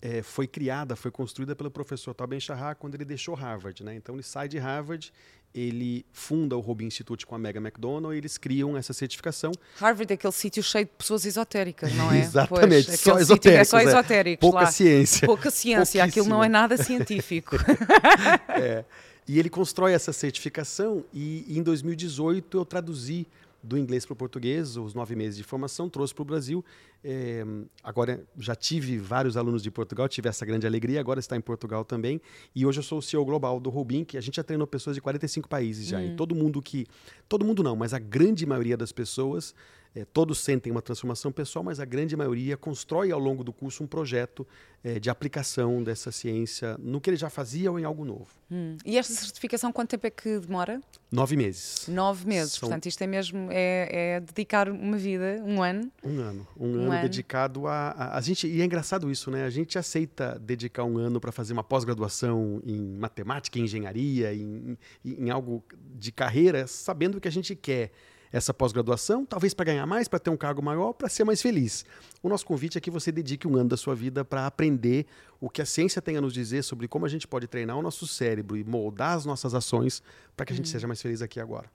[0.00, 3.82] é, foi criada, foi construída pelo professor Tal Ben Shahar quando ele deixou Harvard.
[3.82, 3.94] Né?
[3.94, 5.12] Então, ele sai de Harvard
[5.56, 9.52] ele funda o Robin Institute com a Mega McDonald e eles criam essa certificação.
[9.80, 12.20] Harvard é aquele sítio cheio de pessoas esotéricas, não é?
[12.20, 13.60] Exatamente, pois, só esotéricos.
[13.60, 14.66] É só esotéricos Pouca lá.
[14.66, 15.26] ciência.
[15.26, 17.56] Pouca ciência, aquilo não é nada científico.
[18.50, 18.84] é.
[19.26, 23.26] E ele constrói essa certificação e, e em 2018 eu traduzi
[23.62, 26.64] do inglês para o português, os nove meses de formação, trouxe para o Brasil.
[27.02, 27.44] É,
[27.82, 31.84] agora já tive vários alunos de Portugal, tive essa grande alegria, agora está em Portugal
[31.84, 32.20] também.
[32.54, 34.96] E hoje eu sou o CEO global do Rubin, que a gente já treinou pessoas
[34.96, 35.98] de 45 países já.
[35.98, 36.12] Hum.
[36.12, 36.86] E todo mundo que.
[37.28, 39.54] Todo mundo não, mas a grande maioria das pessoas
[39.96, 43.82] é, todos sentem uma transformação pessoal, mas a grande maioria constrói ao longo do curso
[43.82, 44.46] um projeto
[44.84, 48.26] é, de aplicação dessa ciência no que ele já fazia ou em algo novo.
[48.50, 48.76] Hum.
[48.84, 50.82] E esta certificação, quanto tempo é que demora?
[51.10, 51.88] Nove meses.
[51.88, 52.68] Nove meses, São...
[52.68, 55.90] portanto, isto é mesmo é, é, dedicar uma vida, um ano.
[56.04, 58.46] Um ano, um, um ano, ano, dedicado a, a, a, gente.
[58.46, 59.44] E é engraçado isso, né?
[59.44, 64.76] A gente aceita dedicar um ano para fazer uma pós-graduação em matemática, em engenharia, em,
[65.02, 67.92] em, em algo de carreira, sabendo o que a gente quer
[68.32, 71.84] essa pós-graduação, talvez para ganhar mais, para ter um cargo maior, para ser mais feliz.
[72.22, 75.06] O nosso convite é que você dedique um ano da sua vida para aprender
[75.40, 77.82] o que a ciência tem a nos dizer sobre como a gente pode treinar o
[77.82, 80.02] nosso cérebro e moldar as nossas ações
[80.36, 80.72] para que a gente hum.
[80.72, 81.70] seja mais feliz aqui agora.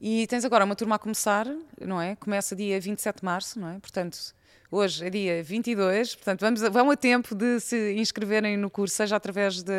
[0.00, 1.46] E tens agora uma turma a começar,
[1.80, 2.16] não é?
[2.16, 3.78] Começa dia 27 de março, não é?
[3.78, 4.34] Portanto,
[4.70, 9.14] Hoje é dia 22, portanto, vamos, vão a tempo de se inscreverem no curso, seja
[9.14, 9.72] através da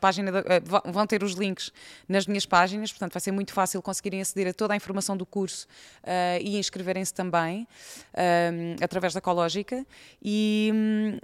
[0.00, 1.72] página, de, uh, vão ter os links
[2.08, 5.26] nas minhas páginas, portanto, vai ser muito fácil conseguirem aceder a toda a informação do
[5.26, 5.66] curso
[6.04, 7.66] uh, e inscreverem-se também
[8.14, 9.84] uh, através da Cológica.
[10.22, 11.18] E,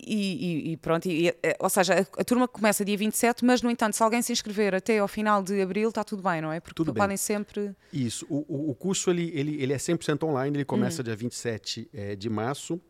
[0.00, 3.62] hum, e, e, pronto, e, eh, ou seja, a, a, turma começa dia 27, mas
[3.62, 6.52] no entanto, se alguém se inscrever até ao final de abril, está tudo bem, não
[6.52, 6.60] é?
[6.60, 7.16] Porque tudo podem bem.
[7.16, 7.74] sempre.
[7.92, 11.04] Isso, o, o curso ele, ele, ele é 100% online, ele começa hum.
[11.04, 12.80] dia 27 é, de março.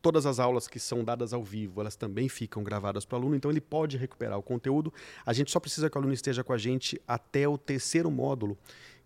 [0.00, 3.36] Todas as aulas que são dadas ao vivo, elas também ficam gravadas para o aluno,
[3.36, 4.92] então ele pode recuperar o conteúdo.
[5.24, 8.58] A gente só precisa que o aluno esteja com a gente até o terceiro módulo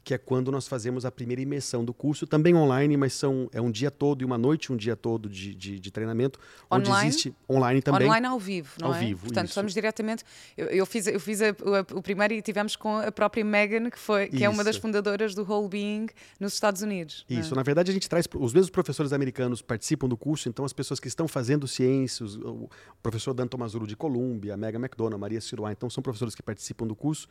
[0.05, 3.61] que é quando nós fazemos a primeira imersão do curso, também online, mas são, é
[3.61, 6.39] um dia todo e uma noite, um dia todo de, de, de treinamento,
[6.73, 6.89] online?
[6.91, 8.07] onde existe online também.
[8.07, 9.01] Online ao vivo, não ao é?
[9.01, 9.55] vivo, Portanto, isso.
[9.55, 10.25] vamos diretamente.
[10.57, 13.91] Eu, eu fiz, eu fiz a, a, o primeiro e tivemos com a própria Megan,
[13.91, 16.07] que, foi, que é uma das fundadoras do Whole Being
[16.41, 17.27] nos Estados Unidos.
[17.29, 17.35] É?
[17.35, 17.57] Isso, é?
[17.57, 20.99] na verdade a gente traz, os mesmos professores americanos participam do curso, então as pessoas
[20.99, 22.71] que estão fazendo ciências, o
[23.03, 26.87] professor Dan Tomazuro de Colômbia, a Mega McDonald, Maria Ciruá, então são professores que participam
[26.87, 27.29] do curso.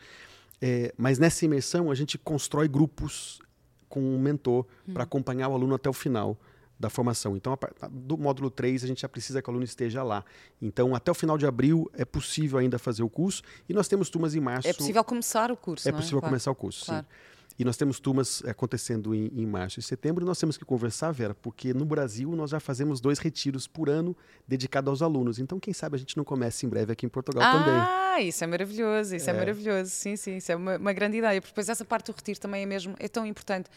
[0.61, 3.39] É, mas nessa imersão a gente constrói grupos
[3.87, 4.93] com um mentor hum.
[4.93, 6.37] para acompanhar o aluno até o final
[6.79, 7.35] da formação.
[7.35, 7.57] Então,
[7.89, 10.23] do módulo 3, a gente já precisa que o aluno esteja lá.
[10.61, 14.09] Então, até o final de abril é possível ainda fazer o curso e nós temos
[14.09, 14.67] turmas em março.
[14.67, 16.21] É possível começar o curso, É possível é?
[16.21, 16.57] começar claro.
[16.57, 17.05] o curso, claro.
[17.05, 17.36] sim.
[17.59, 20.23] E nós temos turmas acontecendo em, em, março e setembro.
[20.23, 23.89] E nós temos que conversar, Vera, porque no Brasil nós já fazemos dois retiros por
[23.89, 24.15] ano
[24.47, 25.39] dedicados aos alunos.
[25.39, 27.73] Então, quem sabe a gente não comece em breve aqui em Portugal ah, também.
[27.73, 29.89] Ah, isso é maravilhoso, isso é, é maravilhoso.
[29.89, 31.41] Sim, sim, isso é uma, uma, grande ideia.
[31.41, 33.69] Porque depois essa parte do retiro também é mesmo, é tão importante.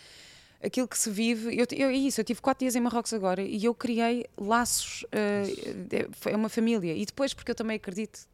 [0.63, 3.41] Aquilo que se vive, eu, eu, é isso, eu tive quatro dias em Marrocos agora
[3.41, 6.95] e eu criei laços, uh, é uma família.
[6.95, 8.29] E depois, porque eu também acredito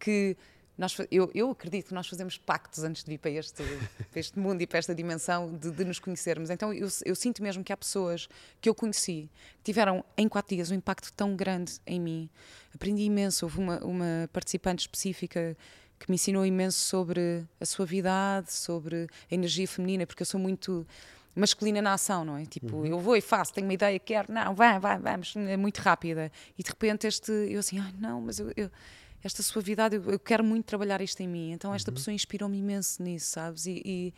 [0.00, 0.36] que
[0.76, 3.62] nós, eu, eu, acredito que nós fazemos pactos antes de vir para este,
[4.10, 6.48] para este mundo e para esta dimensão de, de nos conhecermos.
[6.48, 8.28] Então eu, eu, sinto mesmo que há pessoas
[8.60, 12.30] que eu conheci que tiveram em quatro dias um impacto tão grande em mim.
[12.74, 13.44] Aprendi imenso.
[13.44, 15.56] Houve uma, uma participante específica
[15.98, 20.86] que me ensinou imenso sobre a suavidade, sobre a energia feminina, porque eu sou muito
[21.34, 22.44] masculina na ação, não é?
[22.44, 22.86] Tipo, uhum.
[22.86, 26.30] eu vou e faço, tenho uma ideia, quero, não, vai, vai, vamos, é muito rápida.
[26.58, 28.70] E de repente este, eu assim, ai, não, mas eu, eu
[29.22, 31.52] esta suavidade, eu, eu, quero muito trabalhar isto em mim.
[31.52, 31.94] Então esta uhum.
[31.94, 33.66] pessoa inspirou-me imenso nisso, sabes?
[33.66, 34.14] E, e,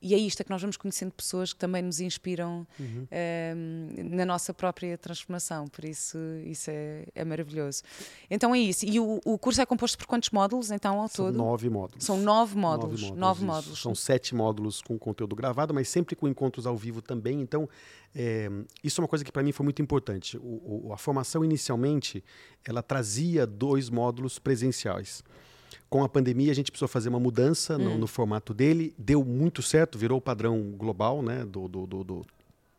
[0.00, 2.86] e, é isto é que nós vamos conhecendo pessoas que também nos inspiram uhum.
[2.86, 5.66] um, ehm, na nossa própria transformação.
[5.68, 7.82] Por isso, isso é, é maravilhoso.
[8.30, 8.84] Então é isso.
[8.84, 11.36] E o, o, curso é composto por quantos módulos, então, ao São todo?
[11.38, 12.04] Nove módulos.
[12.04, 13.02] São nove módulos.
[13.02, 13.20] Nove módulos.
[13.20, 13.82] Nove módulos.
[13.82, 17.40] São sete módulos com conteúdo gravado, mas sempre com encontros ao vivo também.
[17.40, 17.68] Então,
[18.14, 18.48] é,
[18.82, 20.36] isso é uma coisa que para mim foi muito importante.
[20.38, 22.22] O, o, a formação inicialmente
[22.64, 25.22] ela trazia dois módulos presenciais.
[25.88, 27.98] Com a pandemia, a gente precisou fazer uma mudança no, hum.
[27.98, 28.94] no formato dele.
[28.98, 32.26] Deu muito certo, virou o padrão global né, do, do, do, do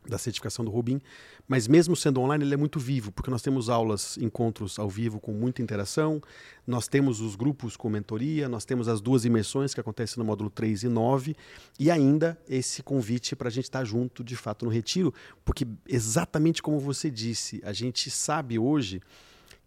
[0.08, 1.02] da certificação do Rubin,
[1.48, 5.20] mas mesmo sendo online ele é muito vivo, porque nós temos aulas, encontros ao vivo
[5.20, 6.22] com muita interação,
[6.66, 10.50] nós temos os grupos com mentoria, nós temos as duas imersões que acontecem no módulo
[10.50, 11.36] 3 e 9,
[11.80, 15.68] e ainda esse convite para a gente estar tá junto de fato no retiro, porque
[15.88, 19.02] exatamente como você disse, a gente sabe hoje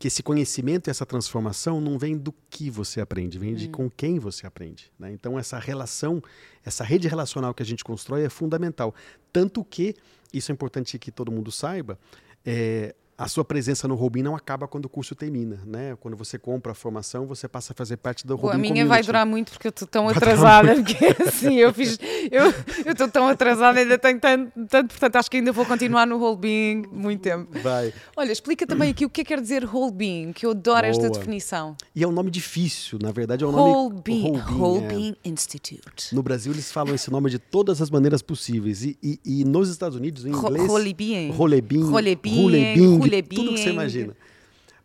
[0.00, 3.72] que esse conhecimento e essa transformação não vem do que você aprende, vem de hum.
[3.72, 4.90] com quem você aprende.
[4.98, 5.12] Né?
[5.12, 6.22] Então, essa relação,
[6.64, 8.94] essa rede relacional que a gente constrói é fundamental.
[9.30, 9.94] Tanto que,
[10.32, 11.98] isso é importante que todo mundo saiba,
[12.46, 15.94] é, a sua presença no Robin não acaba quando o curso termina, né?
[16.00, 18.88] Quando você compra a formação, você passa a fazer parte do Robin A minha Community.
[18.88, 21.98] vai durar muito porque eu estou tão vai atrasada, porque assim, eu fiz,
[22.32, 26.34] eu estou tão atrasada, ainda tenho tanto, tanto, portanto acho que ainda vou continuar no
[26.34, 27.46] being muito tempo.
[27.62, 27.92] Vai.
[28.16, 30.88] Olha, explica também aqui o que é que quer dizer being, que eu adoro Boa.
[30.88, 31.76] esta definição.
[31.94, 34.40] E é um nome difícil, na verdade é um whole nome...
[34.50, 35.28] Whole é.
[35.28, 36.14] Institute.
[36.14, 39.68] No Brasil eles falam esse nome de todas as maneiras possíveis e, e, e nos
[39.68, 40.94] Estados Unidos, em inglês...
[40.94, 41.32] Being.
[41.32, 43.09] Whole Being.
[43.36, 44.14] Tudo que você imagina.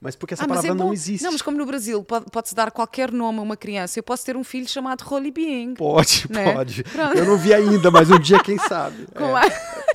[0.05, 1.23] Mas porque essa ah, palavra é não existe.
[1.23, 4.23] Não, mas como no Brasil pode-se pode dar qualquer nome a uma criança, eu posso
[4.23, 5.73] ter um filho chamado Rolly Being.
[5.73, 6.53] Pode, né?
[6.53, 6.83] pode.
[6.83, 7.17] Pronto.
[7.17, 9.07] Eu não vi ainda, mas um dia quem sabe.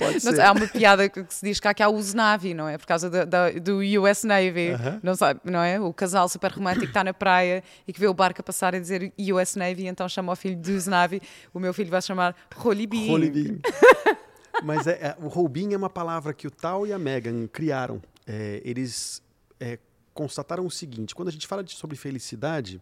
[0.01, 0.41] É, pode ser.
[0.41, 2.77] Há uma piada que se diz cá que há o Navy, não é?
[2.77, 4.71] Por causa da, da, do US Navy.
[4.71, 4.99] Uh -huh.
[5.03, 5.79] Não sabe, não é?
[5.79, 8.79] O casal super romântico está na praia e que vê o barco a passar a
[8.79, 11.21] dizer US Navy, então chama o filho de Navy.
[11.53, 12.35] O meu filho vai chamar.
[12.55, 13.61] Rolly Being.
[14.63, 18.01] mas é, é, o Robin é uma palavra que o Tal e a Megan criaram.
[18.25, 19.21] É, eles
[19.59, 19.79] é,
[20.13, 22.81] constataram o seguinte: quando a gente fala de, sobre felicidade,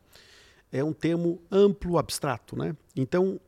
[0.72, 2.76] é um termo amplo, abstrato, né?
[2.96, 3.40] Então,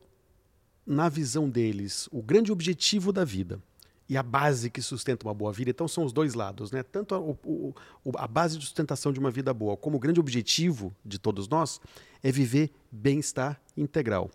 [0.86, 3.60] na visão deles, o grande objetivo da vida
[4.08, 6.82] e a base que sustenta uma boa vida, então são os dois lados, né?
[6.82, 7.74] Tanto a, o,
[8.16, 11.80] a base de sustentação de uma vida boa, como o grande objetivo de todos nós
[12.22, 14.30] é viver bem-estar integral.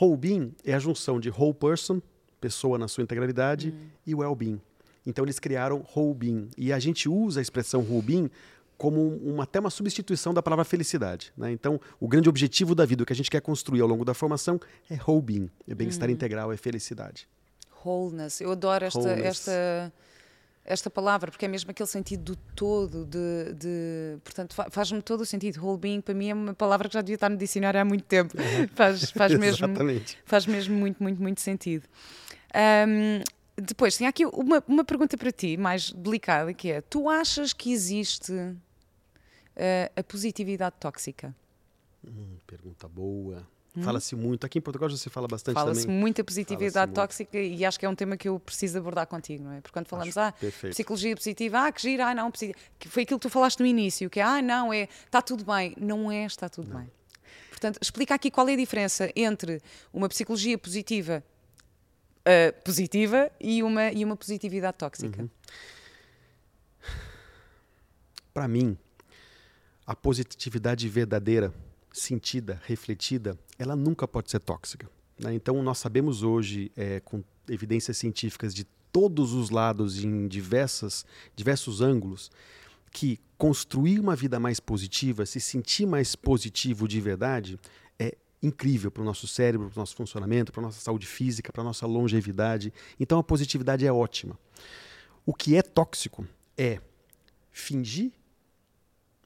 [0.00, 2.00] Whole being é a junção de whole person,
[2.40, 3.88] pessoa na sua integralidade, hum.
[4.06, 4.60] e well-being,
[5.06, 6.48] então eles criaram Houbin.
[6.56, 8.30] E a gente usa a expressão Houbin
[8.76, 11.32] como uma, até uma substituição da palavra felicidade.
[11.36, 11.52] Né?
[11.52, 14.14] Então, o grande objetivo da vida, o que a gente quer construir ao longo da
[14.14, 14.58] formação,
[14.90, 15.50] é Houbin.
[15.68, 16.14] É bem-estar uhum.
[16.14, 17.28] integral, é felicidade.
[17.84, 18.40] Wholeness.
[18.40, 19.92] Eu adoro esta, esta,
[20.64, 25.26] esta palavra, porque é mesmo aquele sentido do todo, de, de portanto, faz-me todo o
[25.26, 25.62] sentido.
[25.64, 28.04] Whole being, para mim, é uma palavra que já devia estar no dicionário há muito
[28.04, 28.34] tempo.
[28.36, 28.68] Uhum.
[28.74, 29.68] faz, faz, mesmo,
[30.24, 31.86] faz mesmo muito, muito, muito sentido.
[32.54, 33.22] Um,
[33.56, 37.72] depois, tinha aqui uma, uma pergunta para ti, mais delicada, que é: tu achas que
[37.72, 38.56] existe uh,
[39.96, 41.34] a positividade tóxica?
[42.04, 43.46] Hum, pergunta boa.
[43.76, 43.82] Hum?
[43.82, 44.44] Fala-se muito.
[44.44, 45.84] Aqui em Portugal já se fala bastante fala também.
[45.84, 47.60] Fala-se muita positividade tóxica muito.
[47.60, 49.60] e acho que é um tema que eu preciso abordar contigo, não é?
[49.60, 50.72] Porque quando falamos, acho ah, perfeito.
[50.74, 54.10] psicologia positiva, ah, que gira, ah, não, que foi aquilo que tu falaste no início,
[54.10, 55.74] que é, ah, não, é, está tudo bem.
[55.78, 56.80] Não é, está tudo não.
[56.80, 56.90] bem.
[57.50, 59.60] Portanto, explica aqui qual é a diferença entre
[59.92, 61.22] uma psicologia positiva
[62.30, 65.22] uh, positiva e uma, e uma positividade tóxica.
[65.22, 65.28] Uhum.
[68.32, 68.78] Para mim,
[69.86, 71.52] a positividade verdadeira,
[71.92, 74.88] sentida, refletida, ela nunca pode ser tóxica.
[75.18, 75.34] Né?
[75.34, 81.80] Então, nós sabemos hoje, é, com evidências científicas de todos os lados, em diversas, diversos
[81.80, 82.30] ângulos,
[82.92, 87.58] que construir uma vida mais positiva, se sentir mais positivo de verdade,
[88.42, 91.62] incrível para o nosso cérebro, para o nosso funcionamento, para a nossa saúde física, para
[91.62, 92.72] a nossa longevidade.
[92.98, 94.38] Então a positividade é ótima.
[95.26, 96.26] O que é tóxico
[96.56, 96.80] é
[97.50, 98.12] fingir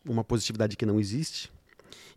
[0.05, 1.53] uma positividade que não existe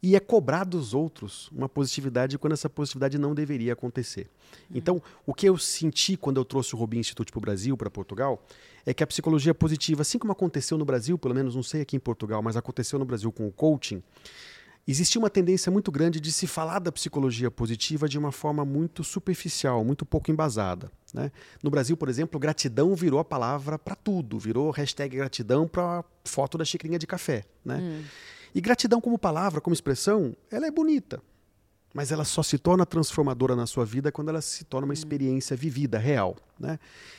[0.02, 4.30] e é cobrar dos outros uma positividade quando essa positividade não deveria acontecer.
[4.74, 7.90] Então, o que eu senti quando eu trouxe o Robin Institute para o Brasil, para
[7.90, 8.44] Portugal,
[8.86, 11.96] é que a psicologia positiva, assim como aconteceu no Brasil, pelo menos não sei aqui
[11.96, 14.04] em Portugal, mas aconteceu no Brasil com o coaching,
[14.92, 19.04] existia uma tendência muito grande de se falar da psicologia positiva de uma forma muito
[19.04, 20.92] superficial, muito pouco embasada.
[21.14, 21.32] Né?
[21.62, 26.58] No Brasil, por exemplo, gratidão virou a palavra para tudo, virou hashtag gratidão para foto
[26.58, 27.44] da xicrinha de café.
[27.64, 27.78] Né?
[27.78, 28.04] Hum.
[28.56, 31.22] E gratidão como palavra, como expressão, ela é bonita
[31.98, 34.94] mas ela só se torna transformadora na sua vida quando ela se torna uma hum.
[34.94, 36.36] experiência vivida, real.
[36.60, 36.78] Né?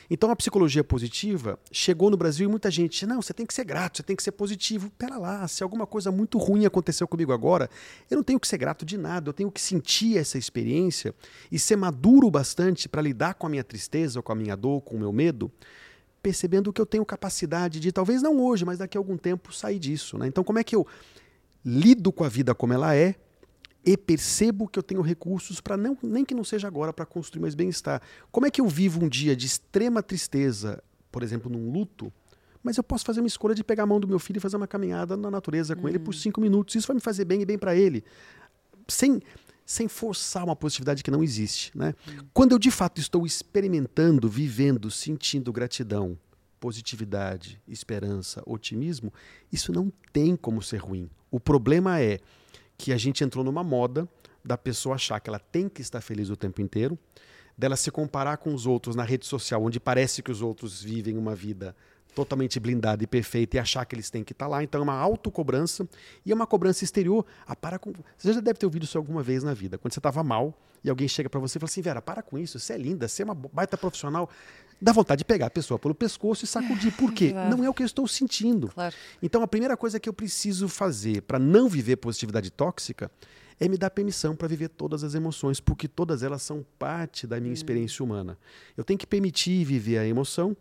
[0.09, 3.65] Então a psicologia positiva chegou no Brasil e muita gente, não, você tem que ser
[3.65, 4.89] grato, você tem que ser positivo.
[4.97, 7.69] Pera lá, se alguma coisa muito ruim aconteceu comigo agora,
[8.09, 11.13] eu não tenho que ser grato de nada, eu tenho que sentir essa experiência
[11.51, 14.95] e ser maduro bastante para lidar com a minha tristeza, com a minha dor, com
[14.95, 15.51] o meu medo,
[16.23, 19.77] percebendo que eu tenho capacidade de, talvez não hoje, mas daqui a algum tempo, sair
[19.77, 20.17] disso.
[20.17, 20.27] Né?
[20.27, 20.87] Então como é que eu
[21.65, 23.15] lido com a vida como ela é,
[23.85, 27.41] e percebo que eu tenho recursos para não nem que não seja agora para construir
[27.41, 28.01] mais bem-estar.
[28.31, 32.11] Como é que eu vivo um dia de extrema tristeza, por exemplo, num luto,
[32.61, 34.57] mas eu posso fazer uma escolha de pegar a mão do meu filho e fazer
[34.57, 36.17] uma caminhada na natureza com ele por hum.
[36.17, 36.75] cinco minutos.
[36.75, 38.03] Isso vai me fazer bem e bem para ele,
[38.87, 39.21] sem
[39.65, 41.93] sem forçar uma positividade que não existe, né?
[42.07, 42.25] Hum.
[42.33, 46.17] Quando eu de fato estou experimentando, vivendo, sentindo gratidão,
[46.59, 49.13] positividade, esperança, otimismo,
[49.51, 51.07] isso não tem como ser ruim.
[51.29, 52.19] O problema é
[52.79, 54.07] que a gente entrou numa moda
[54.43, 56.97] da pessoa achar que ela tem que estar feliz o tempo inteiro,
[57.57, 61.17] dela se comparar com os outros na rede social, onde parece que os outros vivem
[61.17, 61.75] uma vida
[62.15, 64.63] totalmente blindada e perfeita e achar que eles têm que estar lá.
[64.63, 65.87] Então é uma autocobrança
[66.25, 67.25] e é uma cobrança exterior.
[67.45, 67.91] Ah, para com...
[68.17, 69.77] Você já deve ter ouvido isso alguma vez na vida.
[69.77, 72.39] Quando você estava mal e alguém chega para você e fala assim, Vera, para com
[72.39, 74.29] isso, você é linda, você é uma baita profissional.
[74.81, 76.91] Dá vontade de pegar a pessoa pelo pescoço e sacudir.
[76.95, 77.31] Por quê?
[77.31, 77.55] Claro.
[77.55, 78.69] Não é o que eu estou sentindo.
[78.69, 78.95] Claro.
[79.21, 83.11] Então, a primeira coisa que eu preciso fazer para não viver positividade tóxica
[83.59, 87.39] é me dar permissão para viver todas as emoções, porque todas elas são parte da
[87.39, 88.37] minha experiência humana.
[88.77, 90.55] Eu tenho que permitir viver a emoção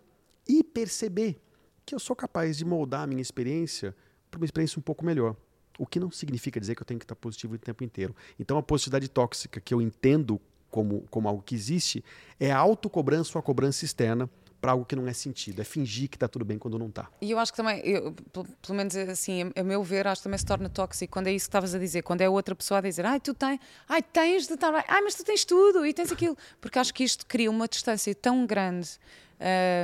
[0.48, 1.40] e perceber
[1.86, 3.94] que eu sou capaz de moldar a minha experiência
[4.30, 5.36] para uma experiência um pouco melhor.
[5.78, 8.14] O que não significa dizer que eu tenho que estar positivo o tempo inteiro.
[8.38, 12.04] Então, a positividade tóxica que eu entendo como, como algo que existe
[12.38, 14.28] é a autocobrança ou a cobrança externa
[14.60, 15.60] para algo que não é sentido.
[15.60, 17.08] É fingir que está tudo bem quando não está.
[17.20, 20.24] E eu acho que também, eu, pelo, menos assim, a, a meu ver, acho que
[20.24, 22.78] também se torna tóxico quando é isso que estavas a dizer, quando é outra pessoa
[22.78, 25.92] a dizer, ai, tu tens, ai, tens de estar ai, mas tu tens tudo e
[25.92, 26.36] tens aquilo.
[26.60, 28.98] Porque acho que isto cria uma distância tão grande.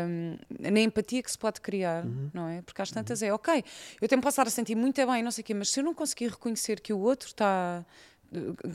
[0.08, 2.60] hum, na empatia que se pode criar, não é?
[2.62, 3.62] Porque às tantas é ok,
[4.00, 5.94] eu tenho estar a sentir muito bem, não sei o quê, mas se eu não
[5.94, 7.84] conseguir reconhecer que o outro está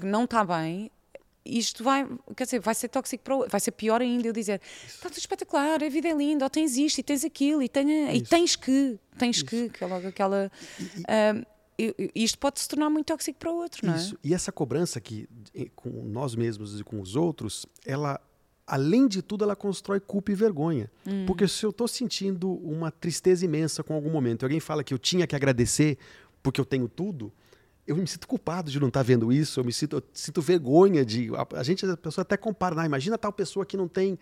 [0.04, 0.89] não está bem,
[1.57, 4.62] isto vai, quer dizer, vai ser tóxico para o vai ser pior ainda eu dizer,
[4.88, 8.12] está tudo espetacular, a vida é linda, ou tens isto e tens aquilo, e, tenha,
[8.12, 8.29] e Isso.
[8.29, 10.51] tens que, tens que, que é logo aquela.
[11.77, 13.97] e isto pode se tornar muito tóxico para o outro, não é?
[13.97, 14.17] Isso.
[14.23, 15.27] E essa cobrança que
[15.75, 18.19] com nós mesmos e com os outros, ela,
[18.67, 20.91] além de tudo, ela constrói culpa e vergonha.
[21.07, 21.25] Hum.
[21.25, 24.93] Porque se eu estou sentindo uma tristeza imensa com algum momento, e alguém fala que
[24.93, 25.97] eu tinha que agradecer
[26.43, 27.31] porque eu tenho tudo,
[27.89, 31.04] eu me sinto culpado de não estar vendo isso, eu me sinto, eu sinto vergonha
[31.04, 31.32] de.
[31.36, 34.17] A, a gente, a pessoa até compara, "Ah, imagina tal pessoa que não tem.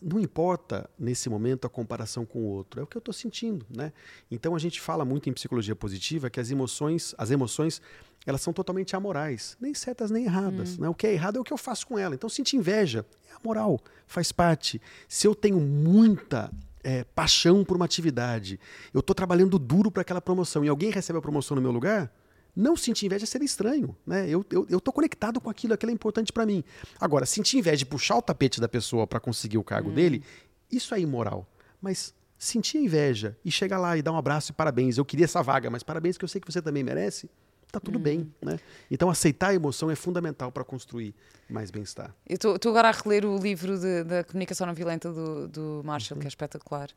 [0.00, 3.66] Não importa nesse momento a comparação com o outro, é o que eu estou sentindo,
[3.74, 3.92] né?
[4.30, 7.80] Então a gente fala muito em psicologia positiva que as emoções, as emoções,
[8.24, 10.88] elas são totalmente amorais, nem certas nem erradas, né?
[10.88, 12.14] O que é errado é o que eu faço com ela.
[12.14, 14.80] Então sentir inveja é amoral, faz parte.
[15.08, 16.52] Se eu tenho muita
[16.84, 18.60] é, paixão por uma atividade,
[18.92, 22.12] eu estou trabalhando duro para aquela promoção e alguém recebe a promoção no meu lugar,
[22.54, 24.28] não sentir inveja seria estranho, né?
[24.28, 26.62] Eu, eu, eu tô conectado com aquilo, aquilo é importante para mim.
[27.00, 30.22] Agora, sentir inveja de puxar o tapete da pessoa para conseguir o cargo dele,
[30.70, 31.46] isso é imoral.
[31.80, 35.42] Mas sentir inveja e chegar lá e dar um abraço e parabéns, eu queria essa
[35.42, 37.30] vaga, mas parabéns que eu sei que você também merece,
[37.70, 38.58] tá tudo bem, né?
[38.90, 41.14] Então aceitar a emoção é fundamental para construir
[41.48, 42.14] mais bem-estar.
[42.28, 46.18] Eu estou agora a reler o livro de- da comunicação não violenta do, do Marshall,
[46.20, 46.88] que é espetacular.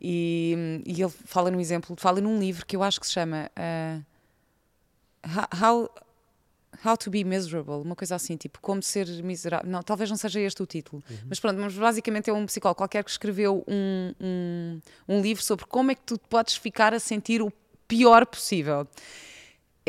[0.00, 3.50] E, e ele fala num exemplo, fala num livro que eu acho que se chama
[3.56, 4.00] ah,
[5.22, 5.90] How,
[6.84, 9.68] How to be Miserable, uma coisa assim, tipo, como ser miserável.
[9.70, 13.04] Não, talvez não seja este o título, mas pronto, mas basicamente é um psicólogo qualquer
[13.04, 17.42] que escreveu um, um, um livro sobre como é que tu podes ficar a sentir
[17.42, 17.52] o
[17.86, 18.86] pior possível.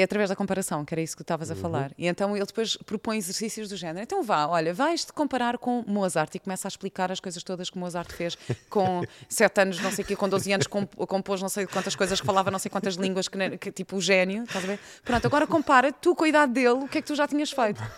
[0.01, 1.91] É através da comparação, que era isso que tu estavas a falar.
[1.97, 4.03] E então ele depois propõe exercícios do género.
[4.03, 7.77] Então vá, olha, vais-te comparar com Mozart e começa a explicar as coisas todas que
[7.77, 8.37] Mozart fez
[8.69, 11.95] com 7 anos, não sei o quê, com 12 anos, comp- compôs não sei quantas
[11.95, 14.79] coisas, que falava não sei quantas línguas, que, que tipo o gênio, estás a ver?
[15.05, 17.51] Pronto, agora compara tu com a idade dele, o que é que tu já tinhas
[17.51, 17.81] feito?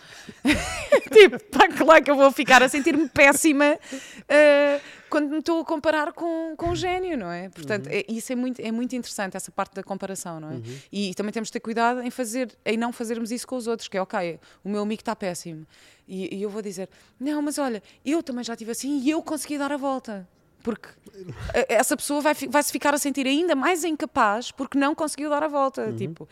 [1.11, 3.77] tipo, pá, claro que eu vou ficar a sentir-me péssima
[4.27, 4.79] eh,
[5.13, 7.47] quando me estou a comparar com, com o gênio, não é?
[7.49, 10.55] Portanto, é- isso é muito, é muito interessante, essa parte da comparação, não é?
[10.91, 13.87] E também temos de ter cuidado em, fazer, em não fazermos isso com os outros,
[13.87, 15.67] que é, ok, o meu amigo está péssimo.
[16.07, 19.21] E, e eu vou dizer, não, mas olha, eu também já estive assim e eu
[19.21, 20.27] consegui dar a volta.
[20.63, 20.87] Porque
[21.69, 25.43] essa pessoa vai, vai se ficar a sentir ainda mais incapaz porque não conseguiu dar
[25.43, 25.93] a volta.
[25.93, 26.27] Tipo,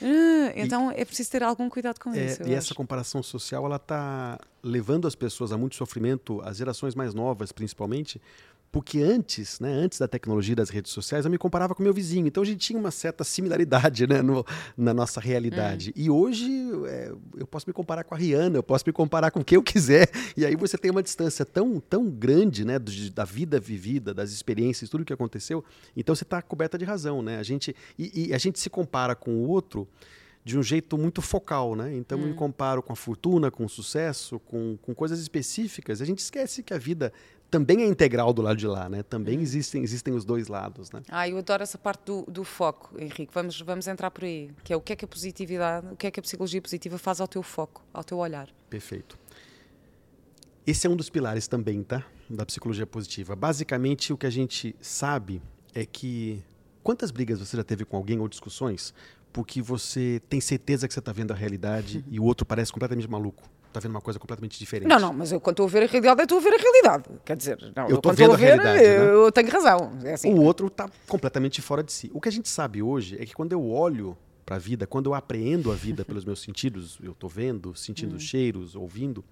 [0.00, 2.42] "Ah", então é preciso ter algum cuidado com É, isso.
[2.44, 2.74] e essa acho.
[2.74, 8.20] comparação social ela está levando as pessoas a muito sofrimento, as gerações mais novas principalmente,
[8.70, 12.26] porque antes, né, antes da tecnologia das redes sociais, eu me comparava com meu vizinho,
[12.26, 14.44] então a gente tinha uma certa similaridade né, no-
[14.76, 15.92] na nossa realidade.
[15.96, 16.50] E hoje
[16.86, 19.62] é, eu posso me comparar com a Rihanna, eu posso me comparar com quem eu
[19.62, 24.12] quiser, e aí você tem uma distância tão, tão grande né, do- da vida vivida,
[24.12, 25.64] das experiências, tudo que aconteceu,
[25.96, 27.22] então você está coberta de razão.
[27.22, 27.38] Né?
[27.38, 29.88] A gente, e, e a gente se compara com o outro
[30.44, 31.94] de um jeito muito focal, né?
[31.94, 36.00] Então eu me comparo com a fortuna, com o sucesso, com, com coisas específicas.
[36.00, 37.12] A gente esquece que a vida
[37.50, 39.02] também é integral do lado de lá, né?
[39.02, 41.02] Também existem, existem os dois lados, né?
[41.08, 43.28] Ah, eu adoro essa parte do, do foco, Henrique.
[43.32, 44.50] Vamos, vamos entrar por aí.
[44.62, 46.98] Que é o que é que a positividade, o que é que a psicologia positiva
[46.98, 48.48] faz ao teu foco, ao teu olhar.
[48.68, 49.18] Perfeito.
[50.66, 52.04] Esse é um dos pilares também, tá?
[52.28, 53.34] Da psicologia positiva.
[53.34, 55.40] Basicamente, o que a gente sabe
[55.74, 56.42] é que
[56.82, 58.92] quantas brigas você já teve com alguém ou discussões
[59.32, 63.08] porque você tem certeza que você está vendo a realidade e o outro parece completamente
[63.08, 64.88] maluco, está vendo uma coisa completamente diferente.
[64.88, 66.56] Não, não, mas eu quando estou a ver a realidade, eu estou a ver a
[66.58, 67.04] realidade.
[67.24, 69.10] Quer dizer, não, Eu quando estou a realidade, né?
[69.10, 69.92] eu tenho razão.
[70.04, 70.32] É assim.
[70.32, 72.10] O outro está completamente fora de si.
[72.12, 75.10] O que a gente sabe hoje é que quando eu olho para a vida, quando
[75.10, 78.20] eu apreendo a vida pelos meus sentidos, eu estou vendo, sentindo Hum.
[78.20, 79.24] cheiros, ouvindo,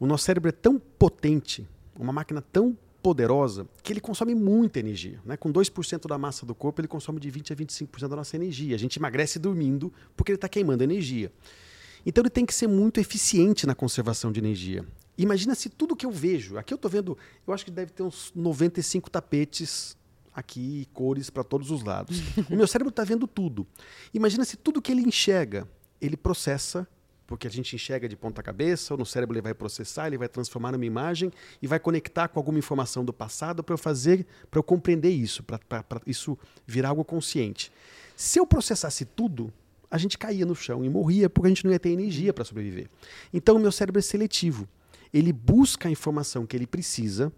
[0.00, 1.66] o nosso cérebro é tão potente,
[1.98, 5.18] uma máquina tão poderosa, que ele consome muita energia.
[5.24, 5.36] Né?
[5.36, 8.76] Com 2% da massa do corpo, ele consome de 20% a 25% da nossa energia.
[8.76, 11.30] A gente emagrece dormindo porque ele está queimando energia.
[12.04, 14.84] Então ele tem que ser muito eficiente na conservação de energia.
[15.16, 18.02] Imagina se tudo que eu vejo, aqui eu estou vendo, eu acho que deve ter
[18.02, 19.96] uns 95 tapetes
[20.34, 22.20] aqui, cores para todos os lados.
[22.50, 23.66] o meu cérebro está vendo tudo.
[24.12, 25.68] Imagina se tudo que ele enxerga,
[26.00, 26.88] ele processa,
[27.26, 30.28] porque a gente enxerga de ponta cabeça, ou no cérebro ele vai processar, ele vai
[30.28, 31.30] transformar numa imagem
[31.60, 35.42] e vai conectar com alguma informação do passado para eu fazer, para eu compreender isso,
[35.42, 37.70] para isso virar algo consciente.
[38.16, 39.52] Se eu processasse tudo,
[39.92, 42.46] a gente caía no chão e morria porque a gente não ia ter energia para
[42.46, 42.88] sobreviver.
[43.30, 44.66] Então o meu cérebro é seletivo.
[45.12, 47.30] Ele busca a informação que ele precisa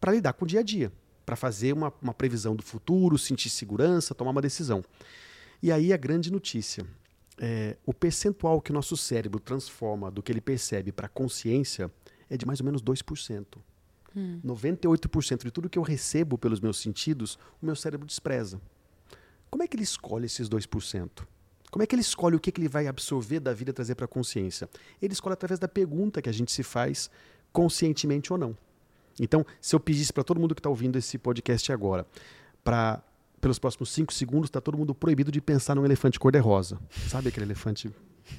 [0.00, 0.92] para lidar com o dia a dia,
[1.26, 4.84] para fazer uma, uma previsão do futuro, sentir segurança, tomar uma decisão.
[5.60, 6.86] E aí a grande notícia.
[7.36, 11.90] É, o percentual que o nosso cérebro transforma do que ele percebe para consciência
[12.30, 13.44] é de mais ou menos 2%.
[14.16, 14.40] Hum.
[14.44, 18.60] 98% de tudo que eu recebo pelos meus sentidos, o meu cérebro despreza.
[19.50, 21.26] Como é que ele escolhe esses 2%?
[21.76, 23.94] Como é que ele escolhe o que, que ele vai absorver da vida e trazer
[23.96, 24.66] para a consciência?
[25.02, 27.10] Ele escolhe através da pergunta que a gente se faz,
[27.52, 28.56] conscientemente ou não.
[29.20, 32.06] Então, se eu pedisse para todo mundo que está ouvindo esse podcast agora,
[32.64, 33.02] para
[33.42, 36.80] pelos próximos cinco segundos, está todo mundo proibido de pensar num elefante cor-de-rosa.
[37.10, 37.90] Sabe aquele elefante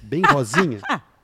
[0.01, 0.81] bem rosinha?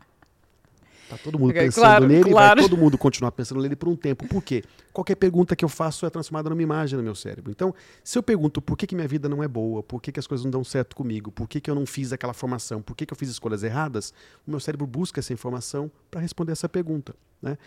[1.14, 2.62] Tá todo mundo okay, pensando claro, nele claro.
[2.62, 4.28] vai todo mundo continuar pensando nele por um tempo.
[4.28, 4.64] Por quê?
[4.92, 7.52] Qualquer pergunta que eu faço é transformada numa imagem no meu cérebro.
[7.52, 10.20] Então, se eu pergunto por que, que minha vida não é boa, por que, que
[10.20, 12.96] as coisas não dão certo comigo, por que, que eu não fiz aquela formação, por
[12.96, 14.14] que, que eu fiz escolhas erradas,
[14.48, 17.16] o meu cérebro busca essa informação para responder essa pergunta.
[17.42, 17.58] Né?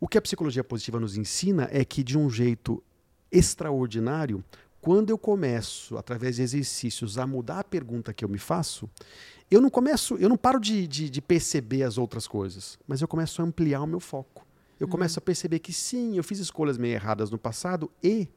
[0.00, 2.82] O que a psicologia positiva nos ensina é que, de um jeito
[3.30, 4.44] extraordinário,
[4.84, 8.86] quando eu começo, através de exercícios, a mudar a pergunta que eu me faço,
[9.50, 13.08] eu não começo, eu não paro de, de, de, perceber as outras coisas, mas eu
[13.08, 14.46] começo a ampliar o meu foco.
[14.78, 14.90] Eu uhum.
[14.90, 18.28] começo a perceber que sim, eu fiz escolhas meio erradas no passado e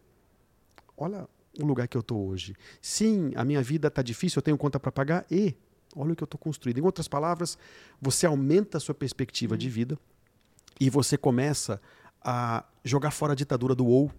[0.96, 1.28] olha
[1.62, 2.56] o lugar que eu estou hoje.
[2.82, 5.54] Sim, a minha vida está difícil, eu tenho conta para pagar e
[5.98, 6.78] olha o que eu estou construindo.
[6.78, 7.58] Em outras palavras,
[8.02, 9.60] você aumenta a sua perspectiva uhum.
[9.60, 10.00] de vida
[10.80, 11.82] e você começa
[12.24, 14.10] a jogar fora a ditadura do ou.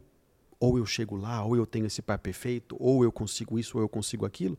[0.60, 3.82] Ou eu chego lá, ou eu tenho esse pai perfeito, ou eu consigo isso, ou
[3.82, 4.58] eu consigo aquilo.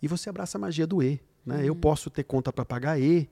[0.00, 1.20] E você abraça a magia do E.
[1.44, 1.56] Né?
[1.56, 1.62] Uhum.
[1.62, 3.28] Eu posso ter conta para pagar e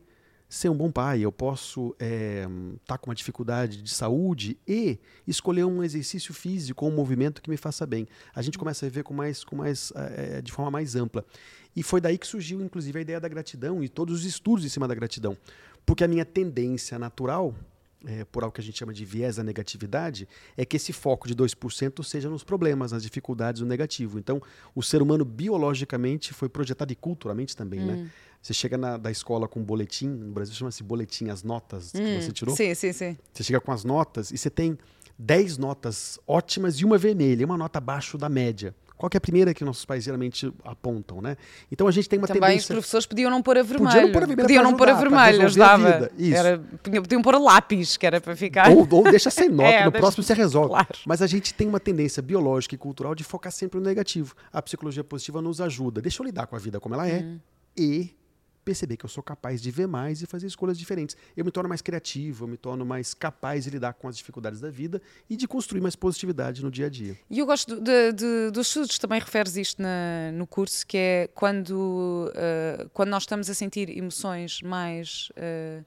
[0.48, 2.46] ser um bom pai, eu posso estar é,
[2.86, 7.50] tá com uma dificuldade de saúde e escolher um exercício físico ou um movimento que
[7.50, 8.08] me faça bem.
[8.34, 11.24] A gente começa a viver com mais, com mais, é, de forma mais ampla.
[11.76, 14.68] E foi daí que surgiu, inclusive, a ideia da gratidão e todos os estudos em
[14.70, 15.36] cima da gratidão.
[15.84, 17.54] Porque a minha tendência natural
[18.06, 21.26] é, por algo que a gente chama de viés da negatividade, é que esse foco
[21.26, 24.18] de 2% seja nos problemas, nas dificuldades, no negativo.
[24.18, 24.40] Então,
[24.74, 27.92] o ser humano biologicamente foi projetado e culturalmente também, né?
[27.94, 28.02] hum.
[28.04, 28.10] né?
[28.40, 31.98] Você chega na, da escola com um boletim, no Brasil chama-se boletim, as notas hum.
[31.98, 32.54] que você tirou.
[32.54, 33.16] Sim, sim, sim.
[33.32, 34.78] Você chega com as notas e você tem
[35.18, 38.74] 10 notas ótimas e uma vermelha, uma nota abaixo da média.
[38.98, 41.36] Qual é a primeira que nossos pais geralmente apontam, né?
[41.70, 42.64] Então a gente tem uma Também tendência...
[42.64, 43.86] os professores podiam não pôr a vermelho.
[43.86, 46.10] Podiam não pôr a vermelho, podiam não pôr a vermelho, ajudava.
[46.34, 48.70] Era, podiam pôr a lápis, que era para ficar...
[48.70, 50.02] Ou, ou deixa sem nota, é, no deixa...
[50.02, 50.70] próximo você resolve.
[50.70, 50.88] Claro.
[51.06, 54.34] Mas a gente tem uma tendência biológica e cultural de focar sempre no negativo.
[54.52, 56.02] A psicologia positiva nos ajuda.
[56.02, 57.38] Deixa eu lidar com a vida como ela é hum.
[57.76, 58.17] e
[58.68, 61.16] perceber que eu sou capaz de ver mais e fazer escolhas diferentes.
[61.34, 64.60] Eu me torno mais criativo, eu me torno mais capaz de lidar com as dificuldades
[64.60, 65.00] da vida
[65.30, 67.16] e de construir mais positividade no dia a dia.
[67.30, 71.30] E eu gosto de, de, dos estudos, também referes isto na, no curso, que é
[71.34, 75.82] quando, uh, quando nós estamos a sentir emoções mais uh,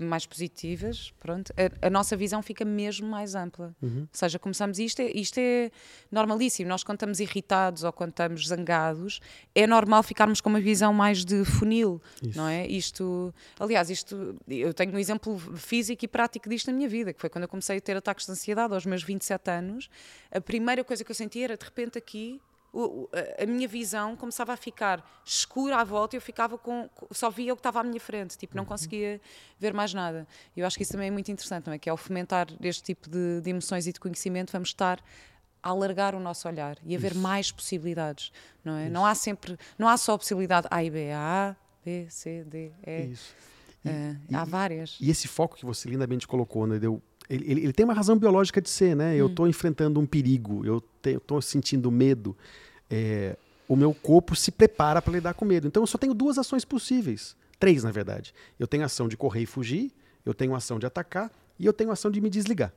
[0.00, 3.74] mais positivas, pronto, a, a, nossa visão fica mesmo mais ampla.
[3.82, 4.00] Uhum.
[4.02, 5.70] Ou seja, começamos isto, é, isto é
[6.10, 6.68] normalíssimo.
[6.68, 9.20] Nós quando estamos irritados ou quando estamos zangados,
[9.54, 12.38] é normal ficarmos com uma visão mais de funil, Isso.
[12.38, 12.66] não é?
[12.66, 17.20] Isto, aliás, isto, eu tenho um exemplo físico e prático disto na minha vida, que
[17.20, 19.88] foi quando eu comecei a ter ataques de ansiedade aos meus 27 anos.
[20.30, 22.40] A primeira coisa que eu senti era de repente aqui
[23.38, 27.52] a minha visão começava a ficar escura à volta e eu ficava com só via
[27.52, 28.68] o que estava à minha frente tipo não uhum.
[28.68, 29.20] conseguia
[29.58, 31.96] ver mais nada eu acho que isso também é muito interessante não é que ao
[31.98, 35.00] fomentar este tipo de, de emoções e de conhecimento vamos estar
[35.62, 38.32] a alargar o nosso olhar e a ver mais possibilidades
[38.64, 38.92] não é isso.
[38.92, 41.54] não há sempre não há só a possibilidade A e B A
[41.84, 43.34] B C D E isso.
[43.84, 47.02] E, uh, e, há várias e esse foco que você lindamente colocou né deu
[47.32, 49.12] ele, ele, ele, tem uma razão biológica de ser, né?
[49.12, 49.16] Hum.
[49.16, 52.36] Eu estou enfrentando um perigo, eu estou sentindo medo.
[52.90, 55.66] É, o meu corpo se prepara para lidar com medo.
[55.66, 57.34] Então eu só tenho duas ações possíveis.
[57.58, 58.34] Três, na verdade.
[58.58, 59.92] Eu tenho a ação de correr e fugir,
[60.26, 62.72] eu tenho a ação de atacar e eu tenho a ação de me desligar.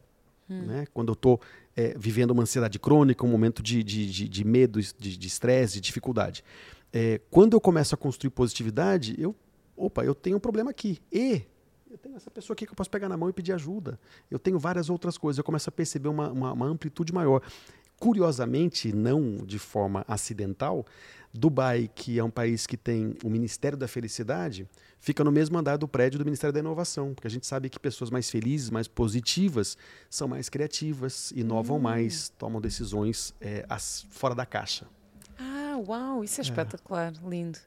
[0.49, 0.61] Hum.
[0.61, 0.87] Né?
[0.93, 1.41] Quando eu estou
[1.75, 5.81] é, vivendo uma ansiedade crônica, um momento de, de, de, de medo, de estresse, de,
[5.81, 6.45] de, dificuldade.
[6.93, 9.35] É, quando eu começo a construir positividade, eu,
[9.75, 10.99] opa, eu tenho um problema aqui.
[11.11, 11.41] E
[11.89, 13.99] eu tenho essa pessoa aqui que eu posso pegar na mão e pedir ajuda.
[14.29, 15.37] Eu tenho várias outras coisas.
[15.37, 17.41] Eu começo a perceber uma, uma, uma amplitude maior.
[17.99, 20.85] curiosamente, não de forma acidental,
[21.33, 24.67] Dubai, que é um país que tem o Ministério da Felicidade,
[24.99, 27.77] fica no mesmo andar do prédio do Ministério da Inovação, porque a gente sabe que
[27.77, 29.77] pessoas mais felizes, mais positivas,
[30.09, 31.81] são mais criativas, inovam hum.
[31.81, 34.87] mais, tomam decisões é, as, fora da caixa.
[35.37, 36.47] Ah, uau, isso é, é.
[36.47, 37.59] espetacular, lindo.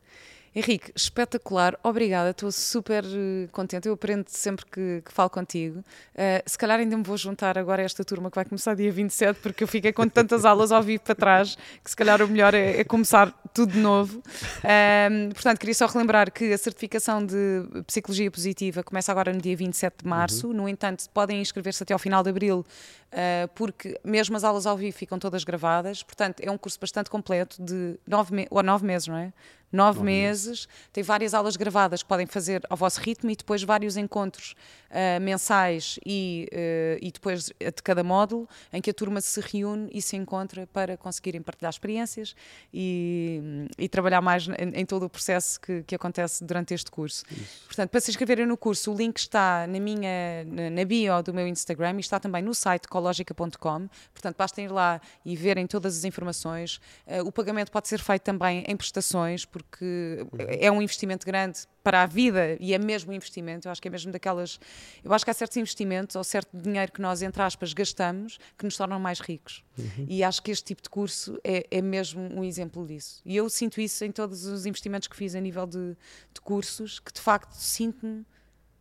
[0.54, 3.86] Henrique, espetacular, obrigada, estou super eh, contente.
[3.86, 5.80] Eu aprendo sempre que, que falo contigo.
[5.80, 8.90] Uh, se calhar ainda me vou juntar agora a esta turma que vai começar dia
[8.90, 12.28] 27, porque eu fiquei com tantas aulas ao vivo para trás que se calhar o
[12.28, 14.22] melhor é, é começar tudo de novo.
[14.64, 19.56] Um, portanto, queria só relembrar que a certificação de Psicologia Positiva começa agora no dia
[19.56, 20.48] 27 de março.
[20.48, 20.54] Uhum.
[20.54, 22.64] No entanto, podem inscrever-se até ao final de abril,
[23.12, 26.02] uh, porque mesmo as aulas ao vivo ficam todas gravadas.
[26.02, 29.32] Portanto, é um curso bastante completo de nove, ou nove meses, não é?
[29.72, 33.96] Nove, meses, tem várias aulas gravadas que podem fazer ao vosso ritmo e depois vários
[33.96, 34.54] encontros
[34.90, 39.88] uh, mensais e, uh, e depois de cada módulo em que a turma se reúne
[39.92, 42.34] e se encontra para conseguirem partilhar experiências
[42.72, 47.24] e, e trabalhar mais em, em, todo o processo que, que acontece durante este curso.
[47.30, 47.66] Isso.
[47.66, 51.46] Portanto, para se inscreverem no curso, o link está na minha na, bio do meu
[51.46, 53.88] Instagram e está também no site cologica.com.
[54.12, 56.80] Portanto, basta ir lá e verem todas as informações.
[57.06, 60.46] Uh, o pagamento pode ser feito também em prestações, porque uhum.
[60.48, 63.68] é um investimento grande para a vida e é mesmo um investimento.
[63.68, 64.58] Eu acho que é mesmo daquelas.
[65.02, 68.64] Eu acho que há certos investimentos ou certo dinheiro que nós, entre aspas, gastamos que
[68.64, 69.64] nos tornam mais ricos.
[69.78, 70.06] Uhum.
[70.08, 73.20] E acho que este tipo de curso é, é mesmo um exemplo disso.
[73.24, 75.96] E eu sinto isso em todos os investimentos que fiz a nível de,
[76.32, 78.24] de cursos, que de facto sinto-me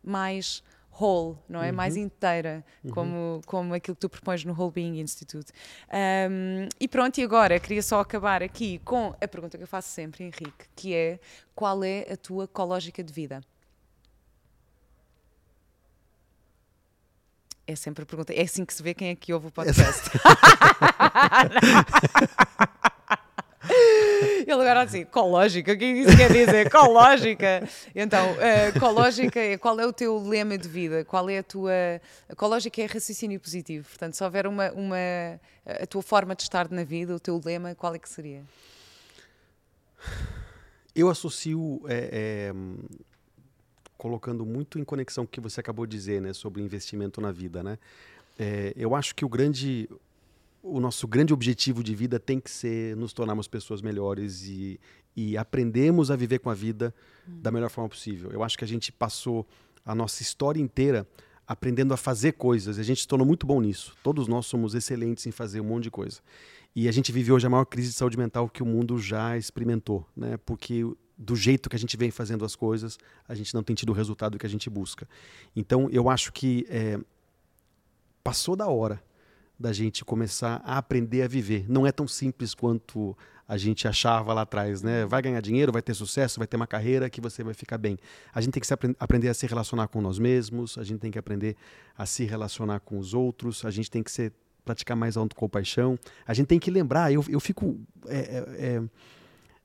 [0.02, 0.62] mais
[1.00, 1.70] whole, não é?
[1.70, 1.76] Uhum.
[1.76, 2.90] Mais inteira, uhum.
[2.90, 5.52] como, como aquilo que tu propões no Whole Being Institute.
[6.30, 9.88] Um, e pronto, e agora queria só acabar aqui com a pergunta que eu faço
[9.88, 11.20] sempre, Henrique, que é
[11.54, 13.40] qual é a tua ecológica de vida?
[17.66, 18.32] É sempre a pergunta.
[18.32, 20.10] É assim que se vê quem é que ouve o podcast.
[23.70, 26.66] Ele agora assim, ecológica, o que isso quer dizer?
[26.66, 27.68] Ecológica.
[27.94, 31.04] Então, uh, ecológica é qual é o teu lema de vida?
[31.04, 31.72] Qual é a tua.
[32.28, 33.88] Ecológica é raciocínio positivo.
[33.88, 34.96] Portanto, se houver uma, uma.
[35.66, 38.42] a tua forma de estar na vida, o teu lema, qual é que seria?
[40.94, 41.82] Eu associo.
[41.88, 42.52] É, é,
[43.98, 47.32] colocando muito em conexão com o que você acabou de dizer, né, sobre investimento na
[47.32, 47.76] vida, né?
[48.38, 49.90] É, eu acho que o grande,
[50.62, 54.80] o nosso grande objetivo de vida tem que ser nos tornarmos pessoas melhores e,
[55.16, 56.94] e aprendermos a viver com a vida
[57.26, 58.30] da melhor forma possível.
[58.30, 59.46] Eu acho que a gente passou
[59.84, 61.06] a nossa história inteira
[61.46, 62.76] aprendendo a fazer coisas.
[62.76, 63.96] E a gente se tornou muito bom nisso.
[64.02, 66.20] Todos nós somos excelentes em fazer um monte de coisa.
[66.76, 69.36] E a gente vive hoje a maior crise de saúde mental que o mundo já
[69.38, 70.36] experimentou, né?
[70.44, 70.84] Porque
[71.16, 73.92] do jeito que a gente vem fazendo as coisas, a gente não tem tido o
[73.94, 75.08] resultado que a gente busca.
[75.56, 77.00] Então, eu acho que é,
[78.22, 79.02] passou da hora
[79.58, 81.64] da gente começar a aprender a viver.
[81.68, 85.06] Não é tão simples quanto a gente achava lá atrás, né?
[85.06, 87.96] Vai ganhar dinheiro, vai ter sucesso, vai ter uma carreira que você vai ficar bem.
[88.32, 91.10] A gente tem que aprend aprender a se relacionar com nós mesmos, a gente tem
[91.10, 91.56] que aprender
[91.96, 94.32] a se relacionar com os outros, a gente tem que ser,
[94.64, 97.80] praticar mais autocompaixão, a gente tem que lembrar, eu, eu fico...
[98.06, 98.18] É,
[98.58, 98.82] é,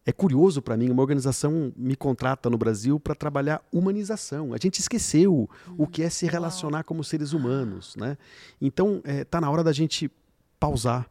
[0.05, 4.53] é é curioso para mim, uma organização me contrata no Brasil para trabalhar humanização.
[4.53, 8.17] A gente esqueceu o que é se relacionar como seres humanos, né?
[8.61, 10.11] Então, está é, tá na hora da gente
[10.59, 11.09] pausar,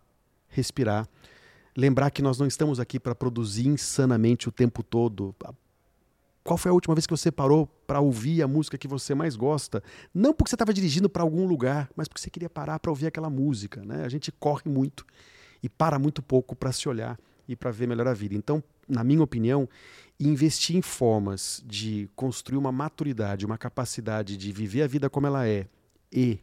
[0.49, 1.09] respirar,
[1.77, 5.35] lembrar que nós não estamos aqui para produzir insanamente o tempo todo.
[6.45, 9.37] Qual foi a última vez que você parou para ouvir a música que você mais
[9.37, 9.83] gosta?
[10.13, 13.07] Não porque você estava dirigindo para algum lugar, mas porque você queria parar para ouvir
[13.07, 14.05] aquela música, né?
[14.05, 15.07] A gente corre muito
[15.63, 17.19] e para muito pouco para se olhar
[17.49, 18.35] e para ver melhor a vida.
[18.35, 19.69] Então, na minha opinião,
[20.19, 25.47] investir em formas de construir uma maturidade, uma capacidade de viver a vida como ela
[25.47, 25.67] é
[26.11, 26.39] e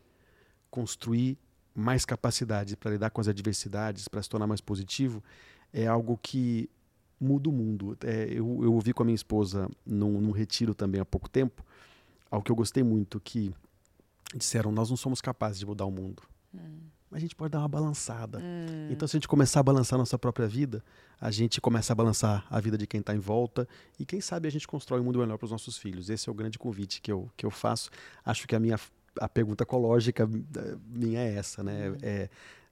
[0.70, 1.38] construir
[1.74, 5.24] mais capacidade para lidar com as adversidades, para se tornar mais positivo,
[5.72, 6.70] é algo que
[7.20, 7.98] muda o mundo.
[8.04, 11.64] É, eu, eu ouvi com a minha esposa num, num retiro também há pouco tempo,
[12.30, 13.54] algo que eu gostei muito, que
[14.36, 16.22] disseram, nós não somos capazes de mudar o mundo.
[16.54, 18.40] Hum a gente pode dar uma balançada.
[18.40, 18.88] Hum.
[18.92, 20.84] Então, se a gente começar a balançar a nossa própria vida,
[21.20, 23.68] a gente começa a balançar a vida de quem está em volta
[24.00, 26.10] e, quem sabe, a gente constrói um mundo melhor para os nossos filhos.
[26.10, 27.90] Esse é o grande convite que eu, que eu faço.
[28.24, 28.80] Acho que a minha
[29.20, 31.90] a pergunta ecológica eh, minha é essa, né?
[31.90, 31.98] Hum.
[32.02, 32.30] É,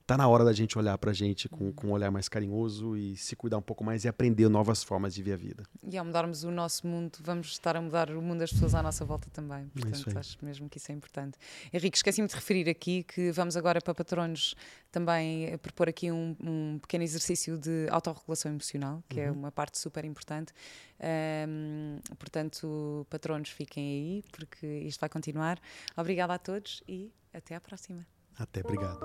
[0.08, 2.96] tá na hora da gente olhar para a gente com, com um olhar mais carinhoso
[2.96, 5.64] e se cuidar um pouco mais e aprender novas formas de ver a vida.
[5.86, 8.82] E ao mudarmos o nosso mundo, vamos estar a mudar o mundo das pessoas à
[8.82, 9.66] nossa volta também.
[9.68, 11.36] Portanto, é acho mesmo que isso é importante.
[11.70, 14.54] Henrique, esqueci-me de referir aqui que vamos agora para patronos
[14.90, 19.36] também propor aqui um, um pequeno exercício de autorregulação emocional, que é uhum.
[19.36, 20.54] é uma parte super importante.
[21.46, 25.60] Um, portanto, patronos, fiquem aí, porque isto vai continuar.
[25.94, 28.06] Obrigada a todos e até à próxima.
[28.38, 28.98] Até, obrigado.